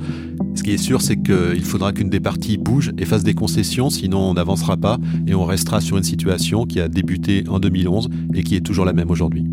Ce 0.54 0.64
qui 0.64 0.72
est 0.72 0.78
sûr, 0.78 1.02
c'est 1.02 1.18
qu'il 1.18 1.64
faudra 1.64 1.92
qu'une 1.92 2.10
des 2.10 2.20
parties 2.20 2.58
bouge 2.58 2.92
et 2.98 3.06
fasse 3.06 3.24
des 3.24 3.34
concessions, 3.34 3.90
sinon 3.90 4.20
on 4.20 4.34
n'avancera 4.36 4.78
pas 4.78 5.00
et 5.28 5.34
on 5.34 5.44
restera 5.44 5.82
sur 5.82 5.98
une 5.98 6.04
situation 6.04 6.66
qui 6.66 6.80
a 6.80 6.88
débuté 6.88 7.44
en 7.50 7.60
2011 7.60 8.10
et 8.36 8.44
qui 8.44 8.56
est 8.56 8.62
toujours 8.62 8.86
la 8.86 8.94
même 8.94 9.10
aujourd'hui. 9.10 9.46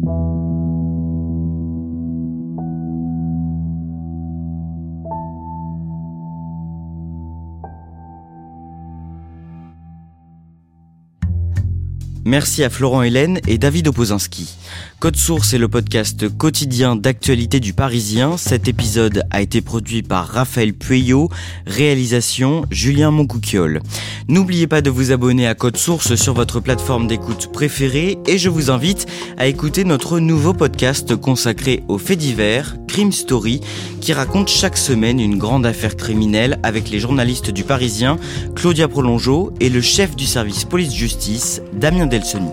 Merci 12.25 12.63
à 12.63 12.71
Florent 12.71 13.03
Hélène 13.03 13.41
et 13.49 13.59
David 13.59 13.89
Opozinski. 13.89 14.55
Code 15.03 15.17
Source 15.17 15.53
est 15.53 15.59
le 15.59 15.67
podcast 15.67 16.29
quotidien 16.29 16.95
d'actualité 16.95 17.59
du 17.59 17.73
Parisien. 17.73 18.37
Cet 18.37 18.69
épisode 18.69 19.25
a 19.33 19.43
été 19.43 19.61
produit 19.61 20.05
par 20.05 20.29
Raphaël 20.29 20.75
Pueyo, 20.75 21.29
réalisation 21.67 22.67
Julien 22.71 23.11
Moncouquiole. 23.11 23.81
N'oubliez 24.29 24.69
pas 24.69 24.81
de 24.81 24.91
vous 24.91 25.11
abonner 25.11 25.49
à 25.49 25.57
Code 25.57 25.77
Source 25.77 26.15
sur 26.15 26.35
votre 26.35 26.61
plateforme 26.61 27.09
d'écoute 27.09 27.51
préférée 27.53 28.17
et 28.29 28.39
je 28.39 28.49
vous 28.49 28.71
invite 28.71 29.07
à 29.39 29.49
écouter 29.49 29.83
notre 29.83 30.21
nouveau 30.21 30.53
podcast 30.53 31.17
consacré 31.17 31.83
aux 31.89 31.99
faits 31.99 32.21
divers, 32.21 32.77
Crime 32.87 33.11
Story, 33.11 33.61
qui 34.01 34.13
raconte 34.13 34.51
chaque 34.51 34.79
semaine 34.79 35.19
une 35.19 35.37
grande 35.37 35.67
affaire 35.67 35.97
criminelle 35.97 36.61
avec 36.63 36.91
les 36.91 37.01
journalistes 37.01 37.51
du 37.51 37.65
Parisien, 37.65 38.19
Claudia 38.55 38.87
Prolongeau 38.87 39.53
et 39.59 39.69
le 39.69 39.81
chef 39.81 40.15
du 40.15 40.27
service 40.27 40.65
police-justice, 40.65 41.61
Damien 41.73 42.07
Delsoni. 42.07 42.53